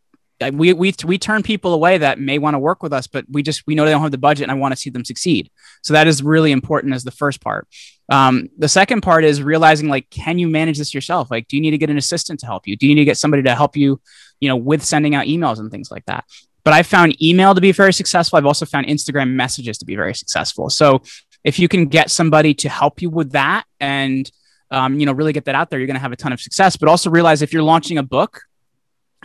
we 0.53 0.73
we 0.73 0.95
we 1.05 1.19
turn 1.19 1.43
people 1.43 1.75
away 1.75 1.99
that 1.99 2.19
may 2.19 2.39
want 2.39 2.55
to 2.55 2.59
work 2.59 2.83
with 2.83 2.93
us, 2.93 3.07
but 3.07 3.25
we 3.29 3.43
just 3.43 3.67
we 3.67 3.75
know 3.75 3.85
they 3.85 3.91
don't 3.91 4.03
have 4.03 4.11
the 4.11 4.19
budget, 4.19 4.45
and 4.45 4.53
I 4.53 4.55
want 4.55 4.73
to 4.73 4.77
see 4.77 4.91
them 4.91 5.05
succeed. 5.05 5.51
So 5.83 5.95
that 5.95 6.07
is 6.07 6.23
really 6.23 6.53
important 6.53 6.95
as 6.95 7.05
the 7.05 7.11
first 7.11 7.41
part. 7.41 7.67
Um, 8.11 8.49
the 8.59 8.69
second 8.69 9.01
part 9.01 9.25
is 9.25 9.43
realizing 9.43 9.89
like, 9.89 10.11
can 10.11 10.39
you 10.39 10.49
manage 10.49 10.79
this 10.79 10.93
yourself? 10.93 11.31
Like, 11.31 11.49
do 11.49 11.57
you 11.57 11.63
need 11.63 11.71
to 11.71 11.79
get 11.79 11.91
an 11.91 11.97
assistant 11.97 12.41
to 12.41 12.47
help 12.47 12.67
you? 12.67 12.77
Do 12.77 12.87
you 12.87 12.95
need 12.95 13.03
to 13.03 13.07
get 13.07 13.17
somebody 13.17 13.43
to 13.45 13.55
help 13.55 13.77
you, 13.77 14.01
you 14.45 14.49
know, 14.49 14.57
with 14.57 14.83
sending 14.85 15.15
out 15.15 15.27
emails 15.27 15.59
and 15.59 15.71
things 15.71 15.91
like 15.91 16.05
that? 16.07 16.25
But 16.65 16.75
I 16.75 16.83
found 16.83 17.23
email 17.23 17.55
to 17.55 17.61
be 17.61 17.73
very 17.73 17.93
successful. 17.93 18.37
I've 18.37 18.47
also 18.47 18.67
found 18.67 18.87
Instagram 18.87 19.31
messages 19.31 19.79
to 19.79 19.85
be 19.85 19.97
very 19.97 20.15
successful. 20.15 20.71
So 20.71 21.03
if 21.43 21.59
you 21.59 21.69
can 21.69 21.87
get 21.87 22.11
somebody 22.11 22.55
to 22.55 22.69
help 22.69 23.03
you 23.03 23.11
with 23.11 23.33
that 23.33 23.65
and 23.81 24.31
um, 24.71 24.99
you 24.99 25.07
know 25.07 25.13
really 25.13 25.33
get 25.33 25.45
that 25.47 25.55
out 25.55 25.71
there, 25.71 25.79
you're 25.79 25.87
going 25.87 25.97
to 25.97 26.01
have 26.01 26.13
a 26.13 26.17
ton 26.17 26.33
of 26.33 26.41
success. 26.41 26.77
But 26.77 26.89
also 26.89 27.11
realize 27.11 27.43
if 27.43 27.53
you're 27.53 27.63
launching 27.63 27.99
a 27.99 28.03
book 28.03 28.43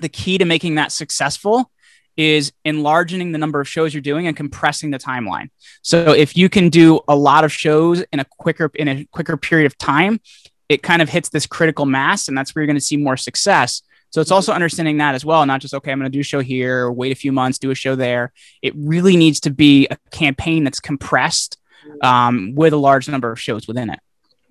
the 0.01 0.09
key 0.09 0.37
to 0.37 0.45
making 0.45 0.75
that 0.75 0.91
successful 0.91 1.71
is 2.17 2.51
enlarging 2.65 3.31
the 3.31 3.37
number 3.37 3.61
of 3.61 3.67
shows 3.67 3.93
you're 3.93 4.01
doing 4.01 4.27
and 4.27 4.35
compressing 4.35 4.91
the 4.91 4.99
timeline. 4.99 5.49
So 5.81 6.11
if 6.11 6.35
you 6.35 6.49
can 6.49 6.69
do 6.69 6.99
a 7.07 7.15
lot 7.15 7.43
of 7.43 7.53
shows 7.53 8.03
in 8.11 8.19
a 8.19 8.25
quicker 8.25 8.69
in 8.75 8.87
a 8.87 9.05
quicker 9.05 9.37
period 9.37 9.65
of 9.65 9.77
time, 9.77 10.19
it 10.67 10.83
kind 10.83 11.01
of 11.01 11.09
hits 11.09 11.29
this 11.29 11.45
critical 11.45 11.85
mass 11.85 12.27
and 12.27 12.37
that's 12.37 12.53
where 12.53 12.61
you're 12.61 12.67
going 12.67 12.75
to 12.75 12.81
see 12.81 12.97
more 12.97 13.15
success. 13.17 13.81
So 14.11 14.21
it's 14.21 14.31
also 14.31 14.53
understanding 14.53 14.97
that 14.97 15.15
as 15.15 15.23
well, 15.23 15.45
not 15.45 15.61
just 15.61 15.73
okay, 15.73 15.91
I'm 15.91 15.99
going 15.99 16.11
to 16.11 16.15
do 16.15 16.21
a 16.21 16.23
show 16.23 16.39
here, 16.39 16.91
wait 16.91 17.11
a 17.11 17.15
few 17.15 17.31
months, 17.31 17.59
do 17.59 17.71
a 17.71 17.75
show 17.75 17.95
there. 17.95 18.33
It 18.61 18.73
really 18.75 19.15
needs 19.15 19.39
to 19.41 19.51
be 19.51 19.87
a 19.89 19.97
campaign 20.11 20.63
that's 20.63 20.79
compressed 20.79 21.57
um, 22.01 22.53
with 22.55 22.73
a 22.73 22.77
large 22.77 23.07
number 23.07 23.31
of 23.31 23.39
shows 23.39 23.67
within 23.67 23.89
it. 23.89 23.99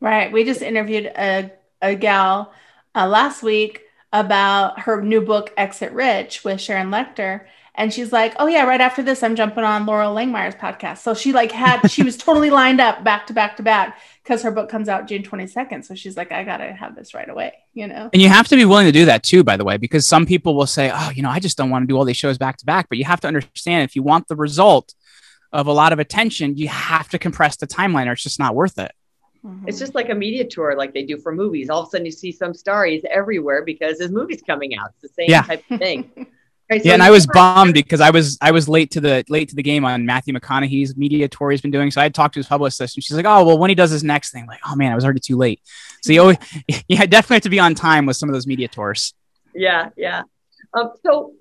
Right. 0.01 0.33
We 0.33 0.45
just 0.45 0.63
interviewed 0.63 1.07
a, 1.07 1.51
a 1.83 1.95
gal 1.95 2.53
uh, 2.95 3.09
last 3.09 3.43
week 3.43 3.83
about 4.13 4.81
her 4.81 5.03
new 5.03 5.21
book, 5.21 5.53
Exit 5.57 5.93
Rich, 5.93 6.45
with 6.45 6.61
Sharon 6.61 6.91
Lechter. 6.91 7.47
And 7.79 7.95
she's 7.95 8.13
like, 8.13 8.35
"Oh 8.41 8.49
yeah, 8.49 8.65
right 8.65 8.81
after 8.81 9.03
this, 9.05 9.23
I'm 9.23 9.37
jumping 9.37 9.63
on 9.63 9.87
Loral 9.87 10.13
Langemeier's 10.13 10.57
podcast." 10.57 10.99
So 10.99 11.15
she 11.15 11.33
like 11.33 11.53
had 11.53 11.89
she 11.89 12.03
was 12.03 12.17
totally 12.17 12.51
lined 12.51 12.81
up 12.81 13.05
back 13.05 13.29
to 13.29 13.33
back 13.33 13.57
to 13.59 13.63
back 13.63 14.01
because 14.25 14.43
her 14.43 14.51
book 14.51 14.69
comes 14.69 14.89
out 14.89 15.07
June 15.07 15.23
22nd. 15.23 15.85
So 15.85 15.95
she's 15.95 16.17
like, 16.17 16.33
"I 16.33 16.43
gotta 16.43 16.73
have 16.73 16.97
this 16.97 17.15
right 17.15 17.29
away," 17.29 17.55
you 17.75 17.87
know. 17.87 18.11
And 18.13 18.21
you 18.21 18.29
have 18.29 18.49
to 18.49 18.57
be 18.57 18.65
willing 18.65 18.87
to 18.87 18.93
do 18.93 19.05
that 19.05 19.23
too, 19.23 19.45
by 19.45 19.57
the 19.57 19.65
way, 19.65 19.77
because 19.77 20.09
some 20.09 20.27
people 20.27 20.57
will 20.57 20.67
say, 20.67 20.91
"Oh, 20.93 21.11
you 21.15 21.23
know, 21.23 21.31
I 21.31 21.39
just 21.39 21.57
don't 21.57 21.71
want 21.71 21.85
to 21.85 21.87
do 21.87 21.97
all 21.97 22.05
these 22.05 22.17
shows 22.17 22.37
back 22.37 22.57
to 22.57 22.67
back." 22.67 22.89
But 22.89 22.99
you 22.99 23.05
have 23.05 23.21
to 23.21 23.29
understand 23.29 23.85
if 23.85 23.95
you 23.95 24.03
want 24.03 24.27
the 24.27 24.37
result 24.37 24.93
of 25.53 25.69
a 25.69 25.73
lot 25.73 25.93
of 25.93 26.01
attention, 26.01 26.57
you 26.57 26.67
have 26.67 27.09
to 27.11 27.19
compress 27.19 27.57
the 27.57 27.69
timeline, 27.69 28.09
or 28.09 28.13
it's 28.13 28.25
just 28.25 28.41
not 28.41 28.57
worth 28.57 28.79
it. 28.81 28.91
Mm-hmm. 29.45 29.69
It's 29.69 29.79
just 29.79 29.95
like 29.95 30.09
a 30.09 30.17
media 30.17 30.45
tour, 30.45 30.75
like 30.77 30.95
they 30.95 31.05
do 31.05 31.17
for 31.17 31.33
movies. 31.33 31.71
All 31.71 31.83
of 31.83 31.87
a 31.87 31.91
sudden, 31.91 32.07
you 32.07 32.13
see 32.13 32.33
some 32.33 32.55
star 32.55 32.87
he's 32.87 33.05
everywhere 33.09 33.65
because 33.65 34.01
his 34.01 34.11
movie's 34.11 34.43
coming 34.43 34.77
out. 34.77 34.91
It's 34.95 35.03
the 35.03 35.23
same 35.23 35.31
yeah. 35.31 35.43
type 35.43 35.63
of 35.71 35.79
thing. 35.79 36.27
Okay, 36.71 36.81
so 36.81 36.89
yeah, 36.89 36.95
and 36.95 37.03
I 37.03 37.11
was 37.11 37.27
bummed 37.27 37.73
because 37.73 38.03
I 38.03 38.11
was 38.11 38.37
I 38.43 38.51
was 38.51 38.69
late 38.69 38.91
to 38.91 39.01
the 39.01 39.25
late 39.29 39.49
to 39.49 39.57
the 39.57 39.63
game 39.63 39.87
on 39.87 40.05
Matthew 40.05 40.35
McConaughey's 40.35 40.97
media 40.99 41.27
tour 41.27 41.51
he's 41.51 41.63
been 41.63 41.71
doing. 41.71 41.91
So 41.91 42.01
I 42.01 42.05
had 42.05 42.15
talked 42.15 42.35
to 42.35 42.41
his 42.41 42.47
publicist, 42.47 42.97
and 42.97 43.03
she's 43.03 43.17
like, 43.17 43.25
"Oh, 43.25 43.45
well, 43.45 43.59
when 43.59 43.71
he 43.71 43.75
does 43.75 43.91
his 43.91 44.05
next 44.05 44.33
thing, 44.33 44.43
I'm 44.43 44.49
like, 44.49 44.61
oh 44.67 44.77
man, 44.77 44.93
I 44.93 44.95
was 44.95 45.05
already 45.05 45.21
too 45.21 45.39
late." 45.39 45.63
So 46.03 46.13
you 46.13 46.21
always, 46.21 46.37
yeah, 46.89 47.07
definitely 47.07 47.37
have 47.37 47.43
to 47.45 47.51
be 47.51 47.59
on 47.59 47.75
time 47.75 48.05
with 48.05 48.19
some 48.19 48.29
of 48.29 48.35
those 48.35 48.47
media 48.47 48.69
tours. 48.69 49.15
Yeah, 49.55 49.89
yeah. 49.97 50.23
Um, 50.75 50.93
so 51.03 51.33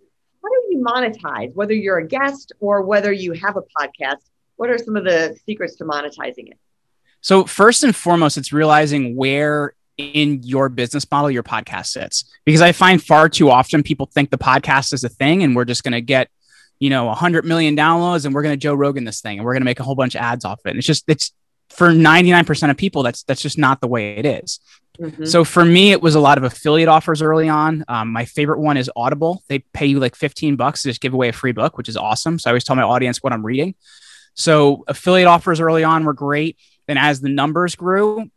how 0.41 0.50
do 0.50 0.67
you 0.69 0.81
monetize? 0.81 1.53
Whether 1.53 1.74
you're 1.74 1.98
a 1.98 2.07
guest 2.07 2.53
or 2.62 2.84
whether 2.84 3.12
you 3.12 3.34
have 3.34 3.57
a 3.57 3.62
podcast, 3.62 4.22
what 4.55 4.69
are 4.69 4.77
some 4.77 4.95
of 4.95 5.04
the 5.04 5.38
secrets 5.45 5.75
to 5.75 5.84
monetizing 5.86 6.49
it? 6.49 6.58
So, 7.19 7.43
first 7.43 7.84
and 7.84 7.93
foremost, 7.93 8.38
it's 8.38 8.54
realizing 8.54 9.17
where 9.17 9.73
in 9.97 10.43
your 10.43 10.69
business 10.69 11.10
model 11.10 11.31
your 11.31 11.43
podcast 11.43 11.88
sits. 11.88 12.31
Because 12.45 12.62
I 12.62 12.71
find 12.71 13.03
far 13.03 13.29
too 13.29 13.49
often 13.49 13.83
people 13.83 14.05
think 14.05 14.29
the 14.29 14.38
podcast 14.38 14.93
is 14.93 15.03
a 15.03 15.10
thing 15.10 15.43
and 15.43 15.55
we're 15.55 15.65
just 15.65 15.83
going 15.83 15.93
to 15.93 16.01
get, 16.01 16.29
you 16.79 16.89
know, 16.89 17.05
100 17.05 17.45
million 17.45 17.75
downloads 17.75 18.25
and 18.25 18.33
we're 18.33 18.43
going 18.43 18.53
to 18.53 18.57
Joe 18.57 18.75
Rogan 18.75 19.03
this 19.03 19.21
thing 19.21 19.38
and 19.38 19.45
we're 19.45 19.53
going 19.53 19.62
to 19.62 19.65
make 19.65 19.79
a 19.79 19.83
whole 19.83 19.95
bunch 19.95 20.15
of 20.15 20.21
ads 20.21 20.45
off 20.45 20.60
it. 20.65 20.69
And 20.69 20.77
it's 20.77 20.88
just, 20.88 21.05
it's 21.07 21.33
for 21.69 21.89
99% 21.89 22.69
of 22.69 22.77
people, 22.77 23.03
that's, 23.03 23.23
that's 23.23 23.41
just 23.41 23.57
not 23.57 23.81
the 23.81 23.88
way 23.88 24.17
it 24.17 24.25
is. 24.25 24.60
Mm-hmm. 24.99 25.25
So 25.25 25.43
for 25.43 25.63
me, 25.63 25.91
it 25.91 26.01
was 26.01 26.15
a 26.15 26.19
lot 26.19 26.38
of 26.38 26.43
affiliate 26.43 26.89
offers 26.89 27.21
early 27.21 27.49
on. 27.49 27.83
Um, 27.88 28.12
my 28.12 28.25
favorite 28.25 28.60
one 28.60 28.77
is 28.77 28.89
Audible. 28.95 29.43
They 29.47 29.60
pay 29.60 29.86
you 29.86 29.99
like 29.99 30.15
15 30.15 30.55
bucks 30.55 30.81
to 30.81 30.89
just 30.89 31.01
give 31.01 31.13
away 31.13 31.29
a 31.29 31.33
free 31.33 31.51
book, 31.51 31.77
which 31.77 31.89
is 31.89 31.97
awesome. 31.97 32.39
So 32.39 32.49
I 32.49 32.51
always 32.51 32.63
tell 32.63 32.75
my 32.75 32.83
audience 32.83 33.21
what 33.21 33.33
I'm 33.33 33.45
reading. 33.45 33.75
So 34.33 34.83
affiliate 34.88 35.27
offers 35.27 35.60
early 35.60 35.83
on 35.83 36.03
were 36.03 36.13
great. 36.13 36.57
Then 36.88 36.97
as 36.97 37.21
the 37.21 37.29
numbers 37.29 37.75
grew, 37.75 38.29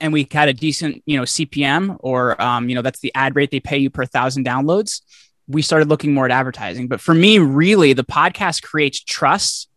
and 0.00 0.12
we 0.12 0.26
had 0.30 0.48
a 0.48 0.52
decent, 0.52 1.02
you 1.06 1.16
know, 1.16 1.24
CPM 1.24 1.96
or, 2.00 2.40
um, 2.40 2.68
you 2.68 2.74
know, 2.74 2.82
that's 2.82 3.00
the 3.00 3.12
ad 3.14 3.36
rate 3.36 3.50
they 3.50 3.60
pay 3.60 3.78
you 3.78 3.90
per 3.90 4.04
thousand 4.04 4.46
downloads. 4.46 5.02
We 5.48 5.62
started 5.62 5.88
looking 5.88 6.14
more 6.14 6.24
at 6.24 6.30
advertising. 6.30 6.88
But 6.88 7.00
for 7.00 7.14
me, 7.14 7.38
really, 7.38 7.92
the 7.92 8.04
podcast 8.04 8.62
creates 8.62 9.00
trust 9.02 9.68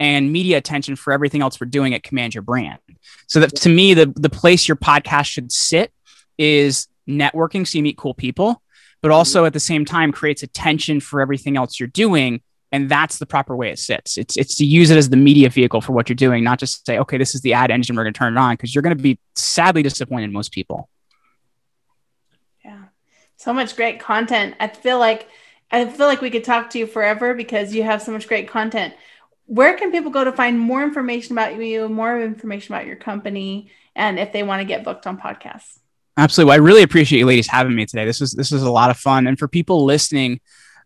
and 0.00 0.32
media 0.32 0.56
attention 0.56 0.96
for 0.96 1.12
everything 1.12 1.42
else 1.42 1.60
we're 1.60 1.66
doing 1.66 1.92
at 1.92 2.02
Command 2.02 2.34
Your 2.34 2.42
Brand. 2.42 2.78
So 3.26 3.40
that 3.40 3.54
to 3.56 3.68
me, 3.68 3.94
the 3.94 4.12
the 4.16 4.30
place 4.30 4.68
your 4.68 4.76
podcast 4.76 5.26
should 5.26 5.52
sit 5.52 5.92
is 6.38 6.88
networking, 7.08 7.66
so 7.66 7.78
you 7.78 7.82
meet 7.82 7.96
cool 7.96 8.14
people, 8.14 8.62
but 9.02 9.10
also 9.10 9.44
at 9.44 9.52
the 9.52 9.60
same 9.60 9.84
time 9.84 10.12
creates 10.12 10.42
attention 10.42 11.00
for 11.00 11.20
everything 11.20 11.56
else 11.56 11.80
you're 11.80 11.88
doing 11.88 12.42
and 12.70 12.88
that's 12.88 13.18
the 13.18 13.26
proper 13.26 13.56
way 13.56 13.70
it 13.70 13.78
sits. 13.78 14.18
It's 14.18 14.36
it's 14.36 14.56
to 14.56 14.64
use 14.64 14.90
it 14.90 14.98
as 14.98 15.08
the 15.08 15.16
media 15.16 15.48
vehicle 15.48 15.80
for 15.80 15.92
what 15.92 16.08
you're 16.08 16.16
doing 16.16 16.44
not 16.44 16.58
just 16.58 16.84
say 16.84 16.98
okay 16.98 17.16
this 17.16 17.34
is 17.34 17.40
the 17.40 17.54
ad 17.54 17.70
engine 17.70 17.96
we're 17.96 18.04
going 18.04 18.12
to 18.12 18.18
turn 18.18 18.36
it 18.36 18.40
on 18.40 18.54
because 18.54 18.74
you're 18.74 18.82
going 18.82 18.96
to 18.96 19.02
be 19.02 19.18
sadly 19.34 19.82
disappointed 19.82 20.32
most 20.32 20.52
people. 20.52 20.88
Yeah. 22.64 22.84
So 23.36 23.52
much 23.52 23.76
great 23.76 24.00
content. 24.00 24.54
I 24.60 24.68
feel 24.68 24.98
like 24.98 25.28
i 25.70 25.84
feel 25.84 26.06
like 26.06 26.22
we 26.22 26.30
could 26.30 26.44
talk 26.44 26.70
to 26.70 26.78
you 26.78 26.86
forever 26.86 27.34
because 27.34 27.74
you 27.74 27.82
have 27.82 28.02
so 28.02 28.12
much 28.12 28.28
great 28.28 28.48
content. 28.48 28.94
Where 29.46 29.78
can 29.78 29.90
people 29.90 30.10
go 30.10 30.24
to 30.24 30.32
find 30.32 30.58
more 30.58 30.82
information 30.82 31.32
about 31.32 31.56
you 31.56 31.88
more 31.88 32.20
information 32.20 32.74
about 32.74 32.86
your 32.86 32.96
company 32.96 33.70
and 33.96 34.18
if 34.18 34.32
they 34.32 34.42
want 34.42 34.60
to 34.60 34.66
get 34.66 34.84
booked 34.84 35.06
on 35.06 35.18
podcasts? 35.18 35.78
Absolutely. 36.18 36.48
Well, 36.48 36.60
i 36.60 36.64
really 36.64 36.82
appreciate 36.82 37.20
you 37.20 37.26
ladies 37.26 37.46
having 37.46 37.74
me 37.74 37.86
today. 37.86 38.04
This 38.04 38.20
is 38.20 38.32
this 38.32 38.52
is 38.52 38.62
a 38.62 38.70
lot 38.70 38.90
of 38.90 38.98
fun. 38.98 39.26
And 39.26 39.38
for 39.38 39.48
people 39.48 39.86
listening 39.86 40.40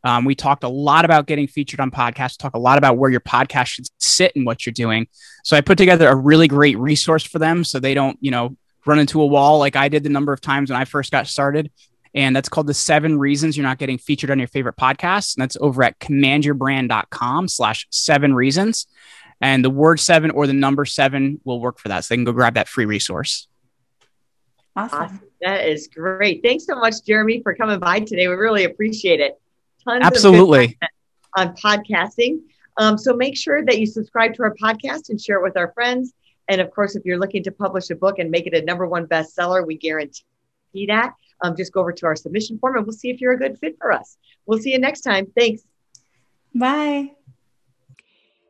um, 0.04 0.24
we 0.24 0.34
talked 0.34 0.64
a 0.64 0.68
lot 0.68 1.04
about 1.04 1.26
getting 1.26 1.46
featured 1.46 1.80
on 1.80 1.90
podcasts, 1.90 2.36
talk 2.36 2.54
a 2.54 2.58
lot 2.58 2.78
about 2.78 2.98
where 2.98 3.10
your 3.10 3.20
podcast 3.20 3.66
should 3.66 3.86
sit 3.98 4.32
and 4.34 4.44
what 4.44 4.66
you're 4.66 4.72
doing. 4.72 5.06
So 5.44 5.56
I 5.56 5.60
put 5.60 5.78
together 5.78 6.08
a 6.08 6.16
really 6.16 6.48
great 6.48 6.78
resource 6.78 7.24
for 7.24 7.38
them 7.38 7.64
so 7.64 7.78
they 7.78 7.94
don't, 7.94 8.18
you 8.20 8.30
know, 8.30 8.56
run 8.84 8.98
into 8.98 9.22
a 9.22 9.26
wall 9.26 9.58
like 9.58 9.76
I 9.76 9.88
did 9.88 10.02
the 10.02 10.08
number 10.08 10.32
of 10.32 10.40
times 10.40 10.70
when 10.70 10.80
I 10.80 10.84
first 10.84 11.12
got 11.12 11.28
started. 11.28 11.70
And 12.14 12.34
that's 12.36 12.48
called 12.48 12.66
the 12.66 12.74
seven 12.74 13.18
reasons 13.18 13.56
you're 13.56 13.66
not 13.66 13.78
getting 13.78 13.96
featured 13.96 14.30
on 14.30 14.38
your 14.38 14.48
favorite 14.48 14.76
podcasts. 14.76 15.36
And 15.36 15.42
that's 15.42 15.56
over 15.60 15.82
at 15.82 15.98
commandyourbrand.com 15.98 17.48
slash 17.48 17.86
seven 17.90 18.34
reasons. 18.34 18.86
And 19.40 19.64
the 19.64 19.70
word 19.70 19.98
seven 19.98 20.30
or 20.30 20.46
the 20.46 20.52
number 20.52 20.84
seven 20.84 21.40
will 21.44 21.60
work 21.60 21.78
for 21.78 21.88
that. 21.88 22.04
So 22.04 22.12
they 22.12 22.16
can 22.16 22.24
go 22.24 22.32
grab 22.32 22.54
that 22.54 22.68
free 22.68 22.84
resource. 22.84 23.48
Awesome. 24.76 24.98
awesome. 24.98 25.20
That 25.40 25.66
is 25.66 25.88
great. 25.88 26.42
Thanks 26.42 26.66
so 26.66 26.76
much, 26.76 27.04
Jeremy, 27.06 27.42
for 27.42 27.54
coming 27.54 27.78
by 27.78 28.00
today. 28.00 28.28
We 28.28 28.34
really 28.34 28.64
appreciate 28.64 29.20
it 29.20 29.40
tons 29.84 30.04
absolutely 30.04 30.78
on 31.36 31.54
podcasting. 31.56 32.40
Um, 32.78 32.96
so 32.96 33.14
make 33.14 33.36
sure 33.36 33.64
that 33.64 33.78
you 33.78 33.86
subscribe 33.86 34.34
to 34.34 34.42
our 34.44 34.54
podcast 34.54 35.10
and 35.10 35.20
share 35.20 35.38
it 35.38 35.42
with 35.42 35.56
our 35.56 35.72
friends. 35.72 36.12
And 36.48 36.60
of 36.60 36.70
course, 36.70 36.96
if 36.96 37.04
you're 37.04 37.18
looking 37.18 37.42
to 37.44 37.52
publish 37.52 37.90
a 37.90 37.94
book 37.94 38.18
and 38.18 38.30
make 38.30 38.46
it 38.46 38.54
a 38.54 38.62
number 38.62 38.86
one 38.86 39.06
bestseller, 39.06 39.66
we 39.66 39.76
guarantee 39.76 40.24
that. 40.88 41.14
Um, 41.42 41.56
just 41.56 41.72
go 41.72 41.80
over 41.80 41.92
to 41.92 42.06
our 42.06 42.16
submission 42.16 42.58
form 42.58 42.76
and 42.76 42.86
we'll 42.86 42.96
see 42.96 43.10
if 43.10 43.20
you're 43.20 43.32
a 43.32 43.38
good 43.38 43.58
fit 43.58 43.76
for 43.78 43.92
us. 43.92 44.16
We'll 44.46 44.58
see 44.58 44.72
you 44.72 44.78
next 44.78 45.02
time. 45.02 45.26
Thanks. 45.36 45.62
Bye. 46.54 47.12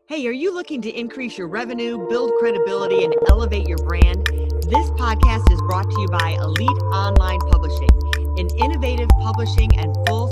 Hey, 0.06 0.26
are 0.26 0.32
you 0.32 0.54
looking 0.54 0.82
to 0.82 0.90
increase 0.90 1.38
your 1.38 1.48
revenue, 1.48 2.06
build 2.08 2.32
credibility, 2.38 3.04
and 3.04 3.14
elevate 3.28 3.66
your 3.66 3.78
brand? 3.78 4.26
This 4.26 4.90
podcast 4.90 5.50
is 5.50 5.60
brought 5.62 5.90
to 5.90 6.00
you 6.00 6.08
by 6.08 6.36
Elite 6.40 6.68
Online 6.68 7.38
Publishing 7.50 7.88
an 8.38 8.48
innovative 8.58 9.08
publishing 9.20 9.70
and 9.78 9.94
full 10.06 10.31